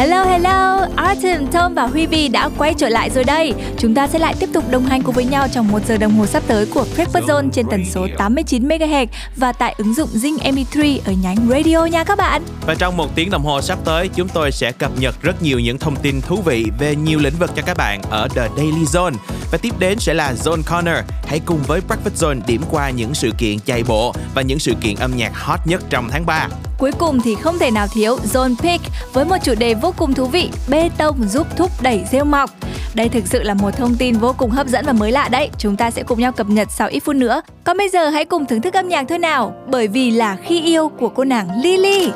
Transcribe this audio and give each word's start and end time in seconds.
Hello 0.00 0.24
hello, 0.24 0.86
Artem, 0.96 1.46
Tom 1.46 1.74
và 1.74 1.86
Huy 1.86 2.06
Vi 2.06 2.28
đã 2.28 2.50
quay 2.58 2.74
trở 2.74 2.88
lại 2.88 3.10
rồi 3.10 3.24
đây. 3.24 3.54
Chúng 3.78 3.94
ta 3.94 4.06
sẽ 4.06 4.18
lại 4.18 4.34
tiếp 4.40 4.48
tục 4.52 4.64
đồng 4.70 4.86
hành 4.86 5.02
cùng 5.02 5.14
với 5.14 5.24
nhau 5.24 5.46
trong 5.52 5.68
một 5.68 5.78
giờ 5.86 5.96
đồng 5.96 6.18
hồ 6.18 6.26
sắp 6.26 6.42
tới 6.46 6.66
của 6.66 6.84
Breakfast 6.96 7.26
Zone 7.26 7.50
trên 7.50 7.66
tần 7.70 7.84
số 7.84 8.06
89 8.18 8.68
MHz 8.68 9.06
và 9.36 9.52
tại 9.52 9.74
ứng 9.78 9.94
dụng 9.94 10.08
Zing 10.12 10.38
MP3 10.38 10.98
ở 11.04 11.12
nhánh 11.22 11.36
radio 11.48 11.84
nha 11.84 12.04
các 12.04 12.18
bạn. 12.18 12.42
Và 12.66 12.74
trong 12.74 12.96
một 12.96 13.14
tiếng 13.14 13.30
đồng 13.30 13.44
hồ 13.44 13.60
sắp 13.60 13.78
tới, 13.84 14.08
chúng 14.08 14.28
tôi 14.28 14.52
sẽ 14.52 14.72
cập 14.72 14.90
nhật 14.98 15.14
rất 15.22 15.42
nhiều 15.42 15.58
những 15.58 15.78
thông 15.78 15.96
tin 15.96 16.20
thú 16.20 16.36
vị 16.36 16.66
về 16.78 16.96
nhiều 16.96 17.18
lĩnh 17.18 17.34
vực 17.38 17.50
cho 17.56 17.62
các 17.66 17.76
bạn 17.76 18.02
ở 18.10 18.28
The 18.28 18.48
Daily 18.56 18.84
Zone. 18.84 19.14
Và 19.52 19.58
tiếp 19.58 19.74
đến 19.78 19.98
sẽ 19.98 20.14
là 20.14 20.32
Zone 20.32 20.62
Corner. 20.62 21.04
Hãy 21.26 21.40
cùng 21.44 21.60
với 21.66 21.80
Breakfast 21.88 22.28
Zone 22.28 22.40
điểm 22.46 22.62
qua 22.70 22.90
những 22.90 23.14
sự 23.14 23.30
kiện 23.38 23.58
chạy 23.58 23.82
bộ 23.82 24.14
và 24.34 24.42
những 24.42 24.58
sự 24.58 24.72
kiện 24.80 24.96
âm 24.96 25.16
nhạc 25.16 25.32
hot 25.34 25.60
nhất 25.64 25.82
trong 25.90 26.08
tháng 26.10 26.26
3. 26.26 26.48
Cuối 26.80 26.92
cùng 26.98 27.20
thì 27.20 27.34
không 27.34 27.58
thể 27.58 27.70
nào 27.70 27.86
thiếu 27.92 28.16
Zone 28.32 28.54
Pick 28.56 28.84
với 29.12 29.24
một 29.24 29.36
chủ 29.42 29.54
đề 29.54 29.74
vô 29.74 29.94
cùng 29.96 30.14
thú 30.14 30.26
vị, 30.26 30.50
bê 30.68 30.90
tông 30.98 31.28
giúp 31.28 31.46
thúc 31.56 31.70
đẩy 31.82 32.04
rêu 32.12 32.24
mọc. 32.24 32.50
Đây 32.94 33.08
thực 33.08 33.26
sự 33.26 33.42
là 33.42 33.54
một 33.54 33.70
thông 33.70 33.94
tin 33.96 34.18
vô 34.18 34.34
cùng 34.38 34.50
hấp 34.50 34.66
dẫn 34.66 34.84
và 34.86 34.92
mới 34.92 35.12
lạ 35.12 35.28
đấy. 35.28 35.50
Chúng 35.58 35.76
ta 35.76 35.90
sẽ 35.90 36.02
cùng 36.02 36.20
nhau 36.20 36.32
cập 36.32 36.48
nhật 36.48 36.68
sau 36.70 36.88
ít 36.88 37.00
phút 37.00 37.16
nữa. 37.16 37.42
Còn 37.64 37.78
bây 37.78 37.88
giờ 37.88 38.08
hãy 38.08 38.24
cùng 38.24 38.46
thưởng 38.46 38.60
thức 38.60 38.74
âm 38.74 38.88
nhạc 38.88 39.04
thôi 39.08 39.18
nào, 39.18 39.54
bởi 39.66 39.88
vì 39.88 40.10
là 40.10 40.36
khi 40.44 40.62
yêu 40.62 40.88
của 40.88 41.08
cô 41.08 41.24
nàng 41.24 41.60
Lily. 41.62 42.10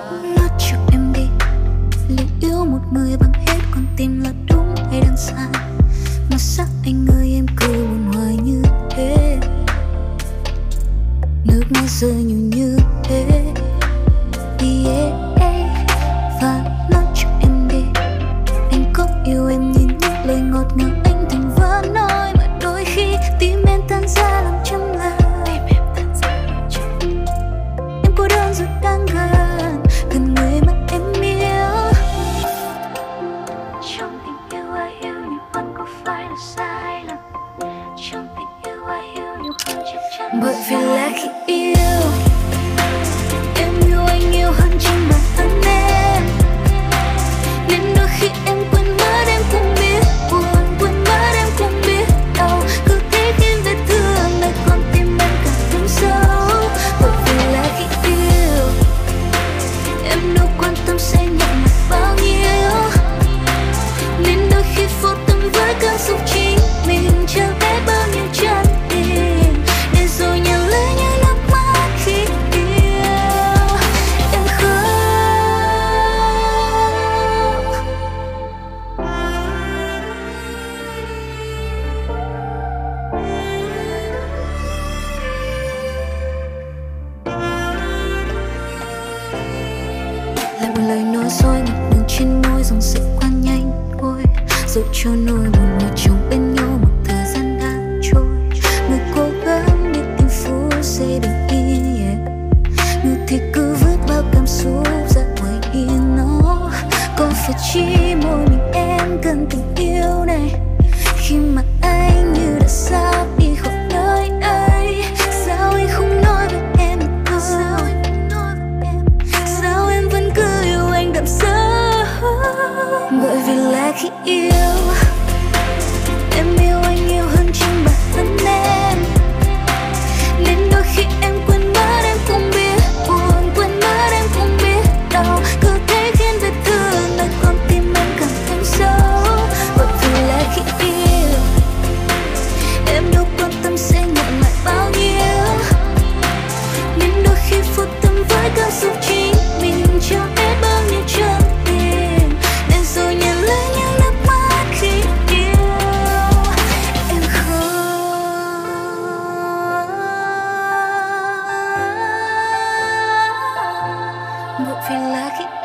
cho 0.58 0.76
em 0.92 1.12
đi 1.14 1.22
Liệu 2.08 2.26
yêu 2.50 2.64
một 2.64 2.80
người 2.92 3.16
bằng 3.20 3.32
hết 3.46 3.58
con 3.74 3.86
tim 3.96 4.20
là 4.24 4.30
đúng 4.50 4.74
hay 4.90 5.00
đang 5.00 5.16
sai 5.16 5.48
Mà 6.30 6.36
sao 6.38 6.66
anh 6.84 7.06
ơi 7.18 7.32
em 7.34 7.46
cứ 7.60 7.66
buồn 7.72 8.12
hoài 8.12 8.36
như 8.44 8.62
thế 8.90 9.38
Nước 11.44 11.62
mắt 11.70 11.84
rơi 12.00 12.14
nhiều 12.14 12.38
như 12.38 12.78
thế 13.04 13.44
yeah. 14.64 15.12
Và 16.42 16.64
nói 16.90 17.04
cho 17.14 17.28
em 17.40 17.68
đi 17.68 17.84
Anh 18.70 18.84
có 18.92 19.06
yêu 19.24 19.48
em 19.48 19.72
như 19.72 19.80
những 19.80 20.12
lời 20.24 20.40
ngọt 20.40 20.66
ngào 20.76 20.90
anh 21.04 21.24
từng 21.30 21.50
vỡ 21.56 21.82
nỗi. 21.94 22.32
Mà 22.38 22.58
đôi 22.62 22.84
khi 22.84 23.16
tim 23.40 23.64
em 23.66 23.80
tan 23.88 24.08
ra 24.08 24.42
làm 24.42 24.54
trăm 24.64 24.80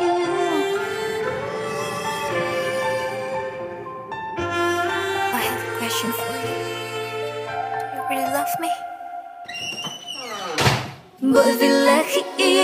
I 0.02 0.04
have 5.44 5.60
a 5.60 5.78
question 5.78 6.12
for 6.14 6.36
you. 6.40 6.56
Do 7.92 7.96
you 7.96 8.04
really 8.10 8.34
love 8.34 8.54
me? 8.62 8.70
bởi 11.22 11.54
vì 11.60 11.68
là 11.68 12.04
khi 12.08 12.64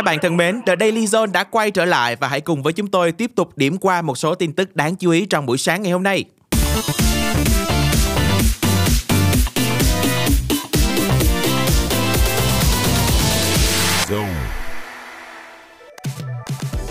Các 0.00 0.04
bạn 0.04 0.18
thân 0.22 0.36
mến, 0.36 0.62
The 0.66 0.74
Daily 0.80 1.04
Zone 1.06 1.32
đã 1.32 1.44
quay 1.44 1.70
trở 1.70 1.84
lại 1.84 2.16
và 2.16 2.28
hãy 2.28 2.40
cùng 2.40 2.62
với 2.62 2.72
chúng 2.72 2.86
tôi 2.86 3.12
tiếp 3.12 3.30
tục 3.36 3.52
điểm 3.56 3.78
qua 3.78 4.02
một 4.02 4.18
số 4.18 4.34
tin 4.34 4.52
tức 4.52 4.76
đáng 4.76 4.96
chú 4.96 5.10
ý 5.10 5.26
trong 5.26 5.46
buổi 5.46 5.58
sáng 5.58 5.82
ngày 5.82 5.92
hôm 5.92 6.02
nay. 6.02 6.24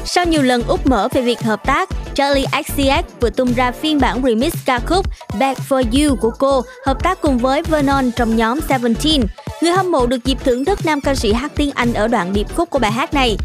Sau 0.05 0.25
nhiều 0.25 0.41
lần 0.41 0.63
úp 0.67 0.87
mở 0.87 1.07
về 1.11 1.21
việc 1.21 1.41
hợp 1.41 1.63
tác, 1.65 1.89
Charlie 2.13 2.45
XCX 2.65 3.21
vừa 3.21 3.29
tung 3.29 3.53
ra 3.53 3.71
phiên 3.71 3.99
bản 3.99 4.21
remix 4.23 4.53
ca 4.65 4.79
khúc 4.79 5.05
Back 5.39 5.59
For 5.69 5.83
You 6.07 6.15
của 6.15 6.31
cô, 6.39 6.61
hợp 6.85 7.03
tác 7.03 7.21
cùng 7.21 7.37
với 7.37 7.63
Vernon 7.63 8.11
trong 8.11 8.35
nhóm 8.35 8.59
Seventeen. 8.69 9.21
Người 9.61 9.71
hâm 9.71 9.91
mộ 9.91 10.07
được 10.07 10.25
dịp 10.25 10.37
thưởng 10.43 10.65
thức 10.65 10.79
nam 10.85 11.01
ca 11.01 11.15
sĩ 11.15 11.33
hát 11.33 11.51
tiếng 11.55 11.71
Anh 11.71 11.93
ở 11.93 12.07
đoạn 12.07 12.33
điệp 12.33 12.55
khúc 12.55 12.69
của 12.69 12.79
bài 12.79 12.91
hát 12.91 13.13
này. 13.13 13.37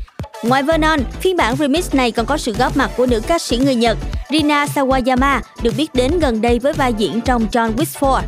Ngoài 0.43 0.63
Vernon, 0.63 1.01
phiên 1.21 1.37
bản 1.37 1.57
remix 1.57 1.95
này 1.95 2.11
còn 2.11 2.27
có 2.27 2.37
sự 2.37 2.55
góp 2.59 2.77
mặt 2.77 2.91
của 2.97 3.07
nữ 3.07 3.21
ca 3.27 3.39
sĩ 3.39 3.59
người 3.59 3.75
Nhật 3.75 3.99
Rina 4.31 4.65
Sawayama, 4.65 5.41
được 5.63 5.75
biết 5.77 5.95
đến 5.95 6.19
gần 6.19 6.41
đây 6.41 6.59
với 6.59 6.73
vai 6.73 6.95
diễn 6.99 7.21
trong 7.21 7.47
John 7.53 7.75
Wick 7.77 8.01
4. 8.01 8.23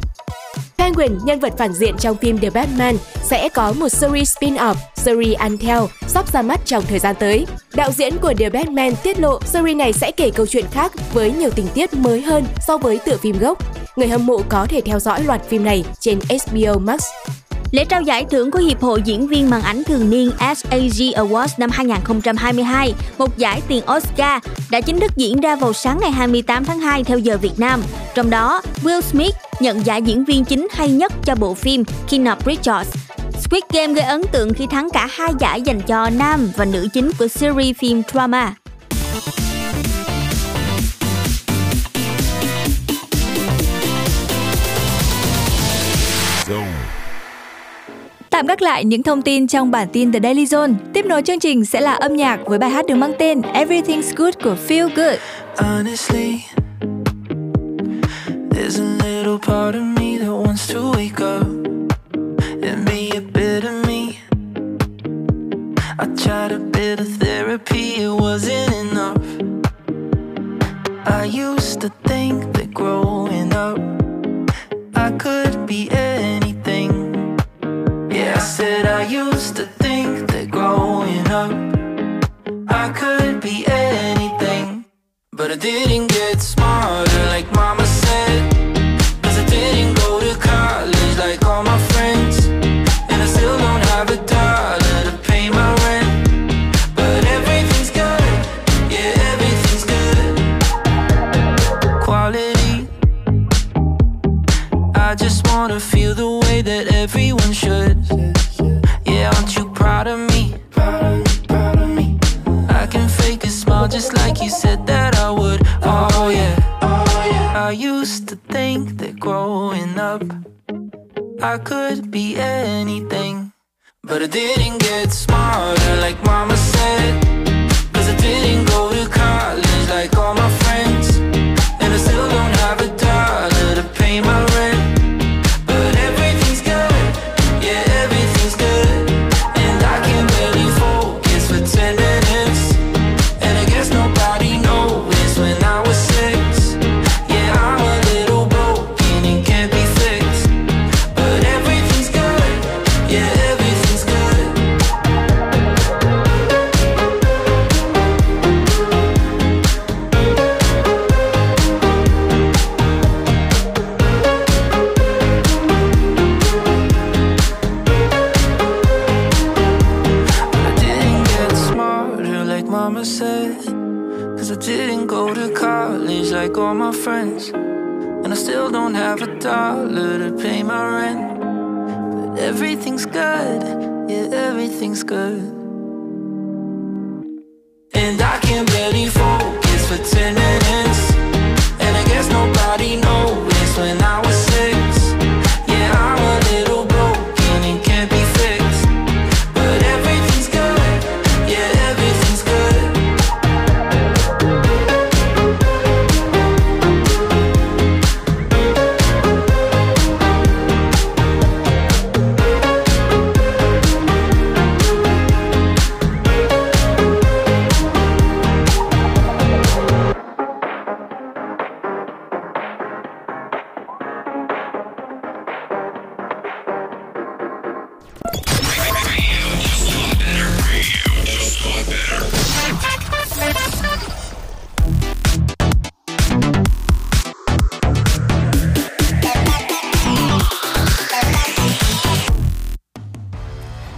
Penguin, 0.79 1.19
nhân 1.25 1.41
vật 1.41 1.53
phản 1.59 1.73
diện 1.73 1.95
trong 1.99 2.17
phim 2.17 2.39
The 2.39 2.51
Batman, 2.51 2.97
sẽ 3.23 3.49
có 3.49 3.73
một 3.73 3.89
series 3.89 4.37
spin-off, 4.37 4.75
series 4.97 5.39
Untel, 5.39 5.83
sắp 6.07 6.33
ra 6.33 6.43
mắt 6.43 6.61
trong 6.65 6.85
thời 6.89 6.99
gian 6.99 7.15
tới. 7.15 7.47
Đạo 7.75 7.91
diễn 7.93 8.19
của 8.19 8.35
The 8.39 8.51
Batman 8.51 8.93
tiết 9.03 9.21
lộ 9.21 9.41
series 9.45 9.77
này 9.77 9.93
sẽ 9.93 10.11
kể 10.11 10.31
câu 10.31 10.47
chuyện 10.47 10.65
khác 10.73 10.93
với 11.13 11.33
nhiều 11.33 11.51
tình 11.51 11.69
tiết 11.75 11.95
mới 11.95 12.21
hơn 12.21 12.45
so 12.67 12.77
với 12.77 12.99
tựa 12.99 13.17
phim 13.17 13.39
gốc. 13.39 13.59
Người 13.97 14.09
hâm 14.09 14.27
mộ 14.27 14.41
có 14.49 14.67
thể 14.71 14.81
theo 14.81 15.01
dõi 15.01 15.25
loạt 15.25 15.49
phim 15.49 15.65
này 15.65 15.85
trên 16.01 16.19
HBO 16.29 16.79
Max. 16.79 17.03
Lễ 17.71 17.85
trao 17.85 18.03
giải 18.03 18.25
thưởng 18.31 18.51
của 18.51 18.59
Hiệp 18.59 18.83
hội 18.83 19.03
Diễn 19.05 19.29
viên 19.29 19.51
màn 19.51 19.63
ảnh 19.63 19.85
thường 19.85 20.11
niên 20.11 20.31
SAG 20.39 21.13
Awards 21.15 21.49
năm 21.59 21.71
2022, 21.73 22.95
một 23.19 23.39
giải 23.39 23.63
tiền 23.69 23.83
Oscar, 23.97 24.43
đã 24.71 24.81
chính 24.81 25.01
thức 25.01 25.17
diễn 25.17 25.41
ra 25.41 25.57
vào 25.57 25.73
sáng 25.73 25.99
ngày 26.01 26.11
28 26.11 26.65
tháng 26.65 26.81
2 26.81 27.05
theo 27.05 27.19
giờ 27.19 27.37
Việt 27.37 27.59
Nam. 27.59 27.83
Trong 28.15 28.31
đó, 28.31 28.63
Will 28.83 29.01
Smith 29.01 29.35
nhận 29.61 29.87
giải 29.87 30.03
diễn 30.03 30.25
viên 30.25 30.45
chính 30.45 30.69
hay 30.71 30.91
nhất 30.91 31.13
cho 31.25 31.35
bộ 31.35 31.55
phim 31.55 31.85
King 32.09 32.25
of 32.25 32.37
Richards. 32.47 32.97
Squid 33.41 33.65
Game 33.73 33.95
gây 33.95 34.05
ấn 34.05 34.23
tượng 34.33 34.55
khi 34.55 34.67
thắng 34.71 34.89
cả 34.93 35.09
hai 35.11 35.33
giải 35.41 35.63
dành 35.63 35.81
cho 35.81 36.11
nam 36.11 36.49
và 36.57 36.65
nữ 36.65 36.89
chính 36.93 37.11
của 37.19 37.29
series 37.29 37.77
phim 37.77 38.03
Drama. 38.13 38.55
Tạm 48.37 48.47
gác 48.47 48.63
lại 48.63 48.85
những 48.85 49.03
thông 49.03 49.23
tin 49.23 49.47
trong 49.47 49.71
bản 49.71 49.89
tin 49.93 50.13
The 50.13 50.21
Daily 50.21 50.45
Zone. 50.45 50.75
Tiếp 50.93 51.05
nối 51.07 51.23
chương 51.23 51.39
trình 51.39 51.65
sẽ 51.65 51.81
là 51.81 51.95
âm 51.95 52.17
nhạc 52.17 52.41
với 52.47 52.59
bài 52.59 52.71
hát 52.71 52.87
được 52.87 52.95
mang 52.95 53.13
tên 53.19 53.41
Everything's 53.41 54.13
Good 54.17 54.35
của 54.45 54.57
Feel 54.69 54.89
Good. 54.95 55.19
Honestly, 55.57 56.45
there's 58.51 58.81
a 58.81 59.07
little 59.07 59.39
part 59.39 59.75
of 59.75 59.83
me 59.83 60.19
that 60.19 60.29
wants 60.29 60.73
to 60.73 60.81
wake 60.81 61.21
up 61.21 61.47
and 62.63 62.87
be 62.87 63.11
a 63.15 63.21
bit 63.35 63.65
of 63.65 63.87
me. 63.87 64.13
I 65.99 66.07
tried 66.17 66.53
a 66.53 66.61
bit 66.73 66.99
of 66.99 67.07
therapy, 67.21 67.95
it 68.03 68.21
wasn't 68.21 68.73
enough. 68.91 69.25
I 71.07 71.25
used 71.25 71.81
to 71.81 71.89
think 72.05 72.53
that 72.53 72.75
growing 72.75 73.53
up, 73.55 73.79
I 74.95 75.11
could 75.19 75.67
be 75.67 75.89
anything. 75.91 76.46
Yeah, 78.27 78.35
I 78.35 78.39
said 78.41 78.87
I 78.87 79.05
used 79.05 79.55
to 79.55 79.67
think 79.67 80.29
that 80.33 80.51
growing 80.51 81.29
up, 81.29 81.53
I 82.67 82.91
could 82.91 83.41
be 83.41 83.65
anything. 83.69 84.85
But 85.31 85.53
I 85.53 85.55
didn't 85.55 86.09
get 86.09 86.43
smarter 86.43 87.25
like 87.27 87.47
mama 87.55 87.86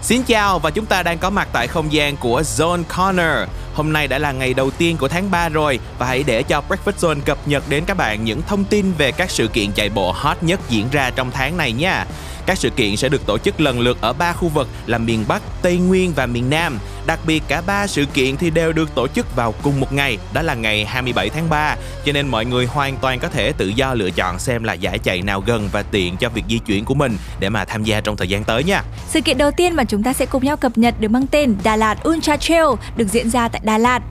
Xin 0.09 0.23
chào 0.23 0.59
và 0.59 0.71
chúng 0.71 0.87
ta 0.87 1.03
đang 1.03 1.19
có 1.19 1.31
mặt 1.31 1.49
tại 1.53 1.67
không 1.67 1.93
gian 1.93 2.17
của 2.17 2.41
Zone 2.41 2.83
Corner. 2.97 3.49
Hôm 3.75 3.93
nay 3.93 4.09
đã 4.09 4.19
là 4.19 4.33
ngày 4.33 4.55
đầu 4.55 4.71
tiên 4.71 4.97
của 4.97 5.09
tháng 5.09 5.31
3 5.31 5.49
rồi 5.49 5.79
và 5.99 6.07
hãy 6.07 6.23
để 6.27 6.43
cho 6.43 6.63
Breakfast 6.69 6.93
Zone 7.15 7.21
cập 7.25 7.39
nhật 7.49 7.65
đến 7.69 7.85
các 7.87 7.97
bạn 7.97 8.25
những 8.25 8.43
thông 8.43 8.65
tin 8.65 8.93
về 8.99 9.13
các 9.13 9.31
sự 9.31 9.49
kiện 9.49 9.73
chạy 9.73 9.89
bộ 9.89 10.13
hot 10.13 10.43
nhất 10.43 10.61
diễn 10.69 10.87
ra 10.93 11.11
trong 11.11 11.31
tháng 11.31 11.57
này 11.57 11.73
nha. 11.73 12.07
Các 12.47 12.59
sự 12.59 12.71
kiện 12.71 12.97
sẽ 12.97 13.09
được 13.09 13.27
tổ 13.27 13.39
chức 13.39 13.61
lần 13.61 13.81
lượt 13.81 13.99
ở 14.01 14.13
ba 14.13 14.33
khu 14.33 14.49
vực 14.49 14.69
là 14.87 14.99
miền 14.99 15.25
Bắc, 15.29 15.43
Tây 15.63 15.77
Nguyên 15.77 16.13
và 16.13 16.27
miền 16.27 16.51
Nam. 16.51 16.79
Đặc 17.07 17.19
biệt 17.27 17.43
cả 17.49 17.63
ba 17.67 17.87
sự 17.87 18.05
kiện 18.05 18.37
thì 18.37 18.51
đều 18.51 18.73
được 18.73 18.95
tổ 18.95 19.09
chức 19.09 19.37
vào 19.37 19.55
cùng 19.63 19.81
một 19.81 19.93
ngày, 19.93 20.19
đó 20.33 20.43
là 20.43 20.55
ngày 20.55 20.85
27 20.85 21.29
tháng 21.29 21.51
3, 21.51 21.77
cho 22.07 22.13
nên 22.13 22.29
mọi 22.29 22.45
người 22.45 22.67
hoàn 22.67 22.97
toàn 22.97 23.19
có 23.19 23.29
thể 23.29 23.53
tự 23.53 23.69
do 23.69 23.95
lựa 23.95 24.11
chọn 24.11 24.39
xem 24.39 24.65
là 24.65 24.73
giải 24.73 24.99
chạy 24.99 25.23
nào 25.23 25.41
gần 25.41 25.69
và 25.73 25.83
tiện 25.83 26.17
cho 26.17 26.29
việc 26.29 26.45
di 26.49 26.59
chuyển 26.59 26.85
của 26.85 26.95
mình 26.95 27.17
để 27.41 27.49
mà 27.49 27.65
tham 27.65 27.85
gia 27.85 28.01
trong 28.01 28.17
thời 28.17 28.29
gian 28.29 28.45
tới 28.45 28.65
nha. 28.65 28.83
Sự 29.09 29.21
kiện 29.21 29.39
đầu 29.39 29.51
tiên 29.51 29.77
mà 29.77 29.85
chúng 29.85 30.03
ta 30.03 30.13
sẽ 30.13 30.27
cùng 30.27 30.45
nhau 30.45 30.57
cập 30.57 30.79
nhật 30.79 31.01
được 31.01 31.11
mang 31.11 31.27
tên 31.27 31.57
Đà 31.63 31.77
Lạt 31.77 32.09
Ultra 32.09 32.37
Trail 32.37 32.67
được 32.97 33.09
diễn 33.09 33.31
ra 33.31 33.49
tại 33.49 33.61
Đà 33.65 33.79
Lạt. 33.79 34.03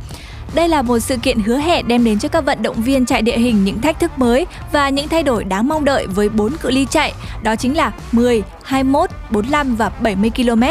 Đây 0.54 0.70
là 0.70 0.82
một 0.82 1.00
sự 1.00 1.18
kiện 1.18 1.40
hứa 1.40 1.58
hẹn 1.58 1.88
đem 1.88 2.04
đến 2.04 2.20
cho 2.20 2.30
các 2.30 2.46
vận 2.46 2.62
động 2.62 2.82
viên 2.82 3.06
chạy 3.06 3.22
địa 3.22 3.38
hình 3.38 3.64
những 3.64 3.82
thách 3.82 4.00
thức 4.00 4.20
mới 4.20 4.46
và 4.72 4.90
những 4.90 5.08
thay 5.08 5.24
đổi 5.24 5.44
đáng 5.44 5.68
mong 5.68 5.86
đợi 5.86 6.08
với 6.08 6.30
4 6.30 6.58
cự 6.62 6.70
ly 6.70 6.88
chạy, 6.90 7.14
đó 7.44 7.56
chính 7.56 7.78
là 7.78 7.92
10, 8.12 8.44
21, 8.64 9.10
45 9.30 9.76
và 9.76 9.90
70 9.90 10.32
km. 10.36 10.64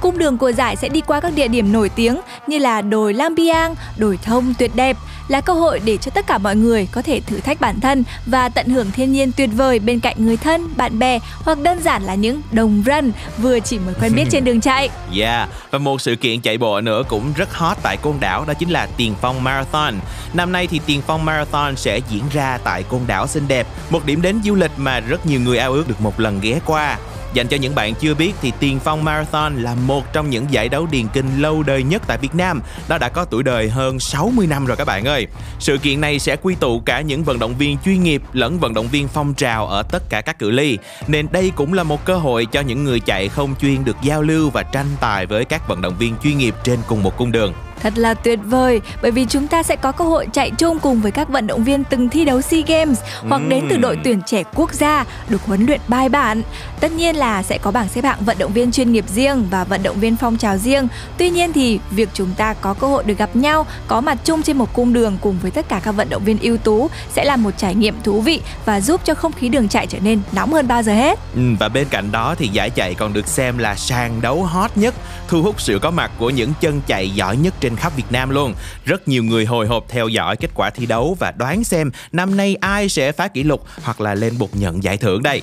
Cung 0.00 0.18
đường 0.18 0.38
của 0.38 0.52
giải 0.52 0.76
sẽ 0.76 0.88
đi 0.88 1.00
qua 1.00 1.20
các 1.20 1.32
địa 1.34 1.48
điểm 1.48 1.72
nổi 1.72 1.88
tiếng 1.88 2.20
như 2.46 2.58
là 2.58 2.82
đồi 2.82 3.14
Lambiang, 3.14 3.74
đồi 3.96 4.18
thông 4.22 4.54
tuyệt 4.58 4.76
đẹp, 4.76 4.96
là 5.28 5.40
cơ 5.40 5.52
hội 5.52 5.80
để 5.84 5.96
cho 5.96 6.10
tất 6.10 6.26
cả 6.26 6.38
mọi 6.38 6.56
người 6.56 6.88
có 6.92 7.02
thể 7.02 7.20
thử 7.20 7.40
thách 7.40 7.60
bản 7.60 7.80
thân 7.80 8.04
và 8.26 8.48
tận 8.48 8.68
hưởng 8.68 8.90
thiên 8.90 9.12
nhiên 9.12 9.32
tuyệt 9.36 9.50
vời 9.56 9.78
bên 9.78 10.00
cạnh 10.00 10.16
người 10.18 10.36
thân, 10.36 10.68
bạn 10.76 10.98
bè 10.98 11.18
hoặc 11.42 11.58
đơn 11.58 11.82
giản 11.82 12.02
là 12.02 12.14
những 12.14 12.42
đồng 12.52 12.82
run 12.82 13.12
vừa 13.38 13.60
chỉ 13.60 13.78
mới 13.78 13.94
quen 14.00 14.14
biết 14.14 14.24
trên 14.30 14.44
đường 14.44 14.60
chạy. 14.60 14.88
Yeah, 15.16 15.48
và 15.70 15.78
một 15.78 16.00
sự 16.00 16.16
kiện 16.16 16.40
chạy 16.40 16.58
bộ 16.58 16.80
nữa 16.80 17.02
cũng 17.08 17.32
rất 17.36 17.54
hot 17.54 17.76
tại 17.82 17.96
Côn 17.96 18.14
Đảo 18.20 18.44
đó 18.44 18.54
chính 18.54 18.70
là 18.70 18.88
Tiền 18.96 19.14
Phong 19.20 19.44
Marathon. 19.44 19.94
Năm 20.34 20.52
nay 20.52 20.66
thì 20.66 20.80
Tiền 20.86 21.02
Phong 21.06 21.24
Marathon 21.24 21.76
sẽ 21.76 22.00
diễn 22.10 22.22
ra 22.32 22.58
tại 22.64 22.82
Côn 22.82 23.00
Đảo 23.06 23.26
xinh 23.26 23.48
đẹp, 23.48 23.66
một 23.90 24.04
điểm 24.04 24.22
đến 24.22 24.40
du 24.44 24.54
lịch 24.54 24.70
mà 24.76 25.00
rất 25.00 25.26
nhiều 25.26 25.40
người 25.40 25.58
ao 25.58 25.72
ước 25.72 25.88
được 25.88 26.00
một 26.00 26.20
lần 26.20 26.40
ghé 26.40 26.60
qua. 26.66 26.98
Dành 27.36 27.48
cho 27.48 27.56
những 27.56 27.74
bạn 27.74 27.94
chưa 27.94 28.14
biết 28.14 28.32
thì 28.42 28.52
Tiền 28.60 28.78
Phong 28.80 29.04
Marathon 29.04 29.56
là 29.56 29.74
một 29.74 30.12
trong 30.12 30.30
những 30.30 30.46
giải 30.50 30.68
đấu 30.68 30.86
điền 30.90 31.08
kinh 31.08 31.26
lâu 31.38 31.62
đời 31.62 31.82
nhất 31.82 32.02
tại 32.06 32.18
Việt 32.18 32.34
Nam. 32.34 32.62
Nó 32.88 32.98
đã 32.98 33.08
có 33.08 33.24
tuổi 33.24 33.42
đời 33.42 33.70
hơn 33.70 34.00
60 34.00 34.46
năm 34.46 34.66
rồi 34.66 34.76
các 34.76 34.84
bạn 34.84 35.04
ơi. 35.04 35.26
Sự 35.58 35.78
kiện 35.78 36.00
này 36.00 36.18
sẽ 36.18 36.36
quy 36.36 36.54
tụ 36.54 36.80
cả 36.80 37.00
những 37.00 37.24
vận 37.24 37.38
động 37.38 37.54
viên 37.58 37.78
chuyên 37.84 38.02
nghiệp 38.02 38.22
lẫn 38.32 38.58
vận 38.58 38.74
động 38.74 38.88
viên 38.88 39.08
phong 39.08 39.34
trào 39.34 39.66
ở 39.66 39.82
tất 39.82 40.02
cả 40.08 40.20
các 40.20 40.38
cự 40.38 40.50
ly. 40.50 40.78
Nên 41.06 41.26
đây 41.32 41.52
cũng 41.56 41.72
là 41.72 41.82
một 41.82 42.04
cơ 42.04 42.16
hội 42.16 42.46
cho 42.46 42.60
những 42.60 42.84
người 42.84 43.00
chạy 43.00 43.28
không 43.28 43.54
chuyên 43.60 43.84
được 43.84 43.96
giao 44.02 44.22
lưu 44.22 44.50
và 44.50 44.62
tranh 44.62 44.86
tài 45.00 45.26
với 45.26 45.44
các 45.44 45.68
vận 45.68 45.80
động 45.80 45.96
viên 45.98 46.14
chuyên 46.22 46.38
nghiệp 46.38 46.54
trên 46.64 46.78
cùng 46.88 47.02
một 47.02 47.16
cung 47.16 47.32
đường. 47.32 47.52
Thật 47.82 47.98
là 47.98 48.14
tuyệt 48.14 48.38
vời 48.44 48.80
bởi 49.02 49.10
vì 49.10 49.26
chúng 49.28 49.46
ta 49.46 49.62
sẽ 49.62 49.76
có 49.76 49.92
cơ 49.92 50.04
hội 50.04 50.26
chạy 50.32 50.50
chung 50.50 50.78
cùng 50.78 51.00
với 51.00 51.12
các 51.12 51.28
vận 51.28 51.46
động 51.46 51.64
viên 51.64 51.84
từng 51.84 52.08
thi 52.08 52.24
đấu 52.24 52.40
SEA 52.40 52.60
Games 52.66 53.00
hoặc 53.28 53.42
đến 53.48 53.66
từ 53.70 53.76
đội 53.76 53.98
tuyển 54.04 54.20
trẻ 54.26 54.42
quốc 54.54 54.74
gia 54.74 55.04
được 55.28 55.42
huấn 55.42 55.66
luyện 55.66 55.80
bài 55.88 56.08
bản. 56.08 56.42
Tất 56.80 56.92
nhiên 56.92 57.16
là 57.16 57.42
sẽ 57.42 57.58
có 57.58 57.70
bảng 57.70 57.88
xếp 57.88 58.04
hạng 58.04 58.24
vận 58.24 58.38
động 58.38 58.52
viên 58.52 58.72
chuyên 58.72 58.92
nghiệp 58.92 59.04
riêng 59.14 59.46
và 59.50 59.64
vận 59.64 59.82
động 59.82 60.00
viên 60.00 60.16
phong 60.16 60.36
trào 60.36 60.58
riêng. 60.58 60.88
Tuy 61.18 61.30
nhiên 61.30 61.52
thì 61.52 61.80
việc 61.90 62.08
chúng 62.14 62.30
ta 62.36 62.54
có 62.54 62.74
cơ 62.74 62.86
hội 62.86 63.04
được 63.04 63.18
gặp 63.18 63.36
nhau, 63.36 63.66
có 63.86 64.00
mặt 64.00 64.18
chung 64.24 64.42
trên 64.42 64.58
một 64.58 64.72
cung 64.72 64.92
đường 64.92 65.18
cùng 65.20 65.38
với 65.42 65.50
tất 65.50 65.68
cả 65.68 65.80
các 65.84 65.92
vận 65.92 66.08
động 66.08 66.24
viên 66.24 66.38
ưu 66.38 66.56
tú 66.56 66.90
sẽ 67.12 67.24
là 67.24 67.36
một 67.36 67.50
trải 67.56 67.74
nghiệm 67.74 67.94
thú 68.04 68.20
vị 68.20 68.40
và 68.64 68.80
giúp 68.80 69.00
cho 69.04 69.14
không 69.14 69.32
khí 69.32 69.48
đường 69.48 69.68
chạy 69.68 69.86
trở 69.86 69.98
nên 69.98 70.20
nóng 70.32 70.52
hơn 70.52 70.68
bao 70.68 70.82
giờ 70.82 70.92
hết. 70.92 71.18
Ừ, 71.34 71.40
và 71.58 71.68
bên 71.68 71.86
cạnh 71.90 72.12
đó 72.12 72.34
thì 72.38 72.48
giải 72.48 72.70
chạy 72.70 72.94
còn 72.94 73.12
được 73.12 73.28
xem 73.28 73.58
là 73.58 73.74
sàn 73.74 74.20
đấu 74.20 74.42
hot 74.42 74.70
nhất, 74.74 74.94
thu 75.28 75.42
hút 75.42 75.60
sự 75.60 75.78
có 75.82 75.90
mặt 75.90 76.10
của 76.18 76.30
những 76.30 76.52
chân 76.60 76.80
chạy 76.86 77.10
giỏi 77.10 77.36
nhất 77.36 77.54
trên 77.60 77.65
khắp 77.76 77.96
Việt 77.96 78.04
Nam 78.10 78.30
luôn. 78.30 78.54
Rất 78.84 79.08
nhiều 79.08 79.24
người 79.24 79.44
hồi 79.44 79.66
hộp 79.66 79.84
theo 79.88 80.08
dõi 80.08 80.36
kết 80.36 80.50
quả 80.54 80.70
thi 80.70 80.86
đấu 80.86 81.16
và 81.20 81.32
đoán 81.36 81.64
xem 81.64 81.90
năm 82.12 82.36
nay 82.36 82.56
ai 82.60 82.88
sẽ 82.88 83.12
phá 83.12 83.28
kỷ 83.28 83.42
lục 83.42 83.64
hoặc 83.82 84.00
là 84.00 84.14
lên 84.14 84.38
bục 84.38 84.56
nhận 84.56 84.82
giải 84.82 84.96
thưởng 84.96 85.22
đây. 85.22 85.42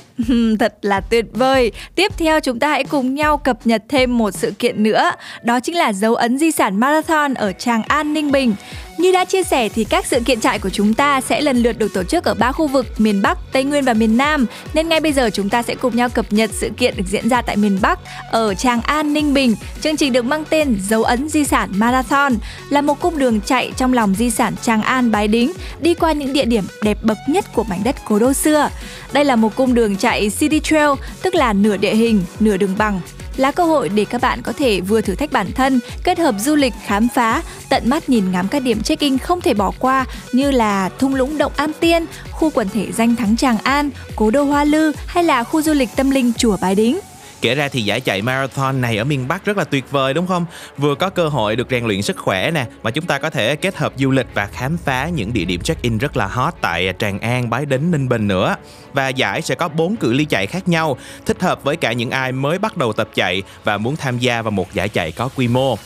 Thật 0.59 0.75
là 0.81 1.01
tuyệt 1.01 1.25
vời. 1.33 1.71
Tiếp 1.95 2.11
theo 2.17 2.39
chúng 2.39 2.59
ta 2.59 2.69
hãy 2.69 2.83
cùng 2.83 3.15
nhau 3.15 3.37
cập 3.37 3.57
nhật 3.65 3.83
thêm 3.89 4.17
một 4.17 4.31
sự 4.31 4.51
kiện 4.59 4.83
nữa, 4.83 5.11
đó 5.43 5.59
chính 5.59 5.77
là 5.77 5.93
dấu 5.93 6.15
ấn 6.15 6.37
di 6.37 6.51
sản 6.51 6.79
marathon 6.79 7.33
ở 7.33 7.51
Tràng 7.51 7.83
An 7.83 8.13
Ninh 8.13 8.31
Bình. 8.31 8.55
Như 8.97 9.11
đã 9.11 9.25
chia 9.25 9.43
sẻ 9.43 9.69
thì 9.69 9.83
các 9.83 10.05
sự 10.05 10.19
kiện 10.25 10.39
chạy 10.39 10.59
của 10.59 10.69
chúng 10.69 10.93
ta 10.93 11.21
sẽ 11.21 11.41
lần 11.41 11.57
lượt 11.57 11.79
được 11.79 11.93
tổ 11.93 12.03
chức 12.03 12.23
ở 12.23 12.33
ba 12.33 12.51
khu 12.51 12.67
vực 12.67 12.85
miền 12.97 13.21
Bắc, 13.21 13.37
Tây 13.51 13.63
Nguyên 13.63 13.85
và 13.85 13.93
miền 13.93 14.17
Nam. 14.17 14.45
Nên 14.73 14.89
ngay 14.89 14.99
bây 14.99 15.13
giờ 15.13 15.29
chúng 15.33 15.49
ta 15.49 15.63
sẽ 15.63 15.75
cùng 15.75 15.95
nhau 15.95 16.09
cập 16.09 16.33
nhật 16.33 16.49
sự 16.53 16.69
kiện 16.77 16.97
được 16.97 17.03
diễn 17.07 17.29
ra 17.29 17.41
tại 17.41 17.55
miền 17.55 17.77
Bắc 17.81 17.99
ở 18.31 18.53
Tràng 18.53 18.81
An 18.81 19.13
Ninh 19.13 19.33
Bình. 19.33 19.55
Chương 19.81 19.97
trình 19.97 20.13
được 20.13 20.25
mang 20.25 20.43
tên 20.49 20.77
Dấu 20.89 21.03
ấn 21.03 21.29
di 21.29 21.43
sản 21.43 21.69
Marathon 21.73 22.12
là 22.69 22.81
một 22.81 23.01
cung 23.01 23.17
đường 23.17 23.41
chạy 23.41 23.71
trong 23.77 23.93
lòng 23.93 24.15
di 24.15 24.29
sản 24.29 24.55
Tràng 24.61 24.81
An 24.81 25.11
Bái 25.11 25.27
Đính, 25.27 25.51
đi 25.79 25.93
qua 25.93 26.11
những 26.11 26.33
địa 26.33 26.45
điểm 26.45 26.63
đẹp 26.83 26.97
bậc 27.01 27.17
nhất 27.27 27.45
của 27.53 27.63
mảnh 27.63 27.81
đất 27.83 27.95
cố 28.05 28.19
đô 28.19 28.33
xưa. 28.33 28.69
Đây 29.13 29.25
là 29.25 29.35
một 29.35 29.55
cung 29.55 29.73
đường 29.73 29.95
chạy 29.95 30.29
City 30.29 30.59
Trail, 30.59 30.89
tức 31.21 31.35
là 31.35 31.53
nửa 31.53 31.77
địa 31.77 31.95
hình, 31.95 32.23
nửa 32.39 32.57
đường 32.57 32.75
bằng 32.77 33.01
là 33.37 33.51
cơ 33.51 33.63
hội 33.63 33.89
để 33.89 34.05
các 34.05 34.21
bạn 34.21 34.41
có 34.41 34.53
thể 34.53 34.81
vừa 34.81 35.01
thử 35.01 35.15
thách 35.15 35.31
bản 35.31 35.47
thân, 35.55 35.79
kết 36.03 36.19
hợp 36.19 36.35
du 36.39 36.55
lịch 36.55 36.73
khám 36.85 37.07
phá, 37.15 37.41
tận 37.69 37.89
mắt 37.89 38.09
nhìn 38.09 38.31
ngắm 38.31 38.47
các 38.47 38.63
điểm 38.63 38.81
check-in 38.81 39.17
không 39.17 39.41
thể 39.41 39.53
bỏ 39.53 39.71
qua 39.79 40.05
như 40.31 40.51
là 40.51 40.89
thung 40.99 41.15
lũng 41.15 41.37
động 41.37 41.51
Am 41.55 41.71
Tiên, 41.79 42.05
khu 42.31 42.49
quần 42.49 42.69
thể 42.69 42.91
danh 42.91 43.15
thắng 43.15 43.37
Tràng 43.37 43.57
An, 43.57 43.89
cố 44.15 44.31
đô 44.31 44.43
Hoa 44.43 44.63
Lư 44.63 44.91
hay 45.07 45.23
là 45.23 45.43
khu 45.43 45.61
du 45.61 45.73
lịch 45.73 45.89
tâm 45.95 46.09
linh 46.09 46.31
chùa 46.37 46.57
Bái 46.61 46.75
Đính. 46.75 46.99
Kể 47.43 47.55
ra 47.55 47.67
thì 47.67 47.81
giải 47.81 48.01
chạy 48.01 48.21
marathon 48.21 48.81
này 48.81 48.97
ở 48.97 49.03
miền 49.03 49.27
Bắc 49.27 49.45
rất 49.45 49.57
là 49.57 49.63
tuyệt 49.63 49.91
vời 49.91 50.13
đúng 50.13 50.27
không? 50.27 50.45
Vừa 50.77 50.95
có 50.95 51.09
cơ 51.09 51.27
hội 51.27 51.55
được 51.55 51.67
rèn 51.69 51.85
luyện 51.85 52.01
sức 52.01 52.17
khỏe 52.17 52.51
nè, 52.51 52.65
mà 52.83 52.91
chúng 52.91 53.05
ta 53.05 53.17
có 53.17 53.29
thể 53.29 53.55
kết 53.55 53.75
hợp 53.75 53.93
du 53.97 54.11
lịch 54.11 54.27
và 54.33 54.45
khám 54.45 54.77
phá 54.77 55.09
những 55.09 55.33
địa 55.33 55.45
điểm 55.45 55.61
check-in 55.61 55.97
rất 55.97 56.17
là 56.17 56.27
hot 56.27 56.53
tại 56.61 56.93
Tràng 56.99 57.19
An, 57.19 57.49
Bái 57.49 57.65
Đính, 57.65 57.91
Ninh 57.91 58.09
Bình 58.09 58.27
nữa. 58.27 58.55
Và 58.93 59.09
giải 59.09 59.41
sẽ 59.41 59.55
có 59.55 59.67
4 59.67 59.95
cự 59.95 60.13
ly 60.13 60.25
chạy 60.25 60.47
khác 60.47 60.67
nhau, 60.67 60.97
thích 61.25 61.41
hợp 61.41 61.63
với 61.63 61.75
cả 61.75 61.93
những 61.93 62.11
ai 62.11 62.31
mới 62.31 62.59
bắt 62.59 62.77
đầu 62.77 62.93
tập 62.93 63.09
chạy 63.15 63.43
và 63.63 63.77
muốn 63.77 63.95
tham 63.95 64.19
gia 64.19 64.41
vào 64.41 64.51
một 64.51 64.73
giải 64.73 64.89
chạy 64.89 65.11
có 65.11 65.29
quy 65.35 65.47
mô. 65.47 65.77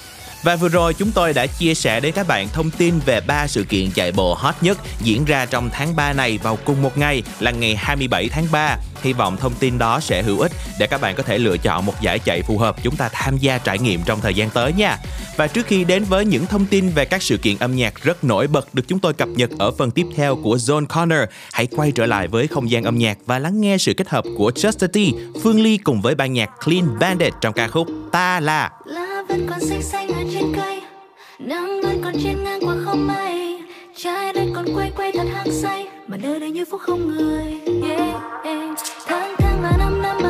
Và 0.43 0.55
vừa 0.55 0.69
rồi 0.69 0.93
chúng 0.93 1.11
tôi 1.11 1.33
đã 1.33 1.47
chia 1.47 1.73
sẻ 1.73 1.99
đến 1.99 2.13
các 2.15 2.27
bạn 2.27 2.47
thông 2.53 2.71
tin 2.71 2.99
về 3.05 3.21
ba 3.21 3.47
sự 3.47 3.63
kiện 3.63 3.91
chạy 3.91 4.11
bộ 4.11 4.33
hot 4.33 4.55
nhất 4.61 4.77
diễn 5.01 5.25
ra 5.25 5.45
trong 5.45 5.69
tháng 5.73 5.95
3 5.95 6.13
này 6.13 6.39
vào 6.43 6.57
cùng 6.65 6.81
một 6.81 6.97
ngày 6.97 7.23
là 7.39 7.51
ngày 7.51 7.75
27 7.75 8.29
tháng 8.29 8.47
3. 8.51 8.77
Hy 9.01 9.13
vọng 9.13 9.37
thông 9.37 9.53
tin 9.53 9.77
đó 9.77 9.99
sẽ 9.99 10.23
hữu 10.23 10.39
ích 10.39 10.51
để 10.79 10.87
các 10.87 11.01
bạn 11.01 11.15
có 11.15 11.23
thể 11.23 11.37
lựa 11.37 11.57
chọn 11.57 11.85
một 11.85 12.01
giải 12.01 12.19
chạy 12.19 12.41
phù 12.41 12.57
hợp 12.57 12.75
chúng 12.83 12.95
ta 12.95 13.09
tham 13.13 13.37
gia 13.37 13.57
trải 13.57 13.79
nghiệm 13.79 14.03
trong 14.05 14.21
thời 14.21 14.33
gian 14.33 14.49
tới 14.49 14.73
nha. 14.73 14.97
Và 15.37 15.47
trước 15.47 15.65
khi 15.67 15.83
đến 15.83 16.03
với 16.03 16.25
những 16.25 16.45
thông 16.45 16.65
tin 16.65 16.89
về 16.89 17.05
các 17.05 17.21
sự 17.21 17.37
kiện 17.37 17.57
âm 17.59 17.75
nhạc 17.75 18.03
rất 18.03 18.23
nổi 18.23 18.47
bật 18.47 18.73
được 18.73 18.83
chúng 18.87 18.99
tôi 18.99 19.13
cập 19.13 19.27
nhật 19.27 19.49
ở 19.59 19.71
phần 19.71 19.91
tiếp 19.91 20.05
theo 20.15 20.35
của 20.35 20.55
Zone 20.55 20.85
Corner, 20.85 21.23
hãy 21.53 21.67
quay 21.67 21.91
trở 21.91 22.05
lại 22.05 22.27
với 22.27 22.47
không 22.47 22.71
gian 22.71 22.83
âm 22.83 22.97
nhạc 22.97 23.17
và 23.25 23.39
lắng 23.39 23.61
nghe 23.61 23.77
sự 23.77 23.93
kết 23.93 24.09
hợp 24.09 24.25
của 24.37 24.51
Chastity, 24.51 25.13
Phương 25.43 25.61
Ly 25.61 25.77
cùng 25.77 26.01
với 26.01 26.15
ban 26.15 26.33
nhạc 26.33 26.49
Clean 26.65 26.99
Bandit 26.99 27.33
trong 27.41 27.53
ca 27.53 27.67
khúc 27.67 27.87
Ta 28.11 28.39
là. 28.39 28.71
lá 28.85 29.23
vẫn 29.29 29.47
còn 29.49 29.59
xanh 29.59 29.83
xanh 29.83 30.07
ở 30.07 30.23
trên 30.33 30.53
cây. 30.55 30.81
Nắng 31.39 31.81
vẫn 31.83 32.01
còn 32.03 32.13
trên 32.23 32.43
ngang 32.43 32.59
qua 32.61 32.75
không 32.85 33.07
mây 33.07 33.61
trái 33.95 34.33
đất 34.33 34.45
còn 34.55 34.65
quay 34.75 34.91
quay 34.97 35.11
thật 35.11 35.27
hăng 35.33 35.51
say 35.51 35.87
mà 36.07 36.17
nơi 36.17 36.39
đây 36.39 36.51
như 36.51 36.65
phút 36.65 36.81
không 36.81 37.07
người. 37.07 37.59
Yeah, 37.83 38.43
yeah. 38.43 38.77
tháng 39.05 39.35
tháng 39.37 39.63
là 39.63 39.71
năm 39.77 40.01
năm 40.01 40.26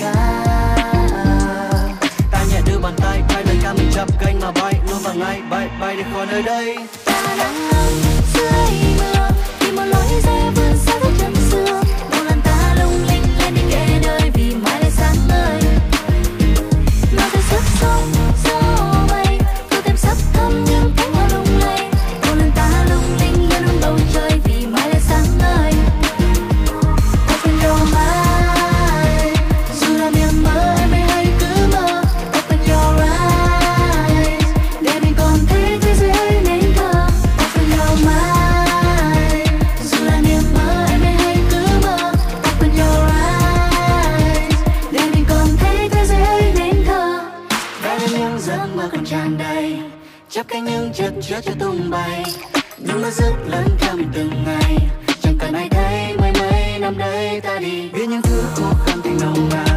ca 0.00 0.12
ta 2.30 2.44
nhẹ 2.52 2.60
đưa 2.66 2.78
bàn 2.78 2.94
tay 2.96 3.22
bay 3.28 3.44
lời 3.44 3.56
ca 3.62 3.72
mình 3.72 3.90
chập 3.94 4.08
cánh 4.20 4.40
mà 4.40 4.50
bay, 4.50 4.74
luôn 4.90 4.98
vào 5.02 5.14
ngay 5.14 5.40
bay 5.50 5.68
bay 5.80 5.96
đi 5.96 6.02
khỏi 6.12 6.26
nơi 6.26 6.42
đây. 6.42 6.76
Chắp 50.38 50.48
cánh 50.48 50.64
những 50.64 50.92
chất 50.92 51.12
chứa 51.22 51.40
cho 51.40 51.52
tung 51.58 51.90
bay. 51.90 52.22
Nhưng 52.78 53.02
nó 53.02 53.10
rất 53.10 53.32
lớn 53.46 53.68
thầm 53.78 54.10
từng 54.14 54.30
ngày. 54.46 54.76
Chẳng 55.22 55.34
cần 55.38 55.54
ai 55.54 55.68
thấy 55.70 56.16
mấy 56.18 56.32
mấy 56.40 56.78
năm 56.78 56.98
đây 56.98 57.40
ta 57.40 57.58
đi. 57.58 57.88
Biết 57.88 58.06
những 58.08 58.22
thứ 58.22 58.42
khó 58.54 58.72
khăn 58.86 59.00
tình 59.04 59.18
nồng 59.20 59.48
nàn. 59.48 59.67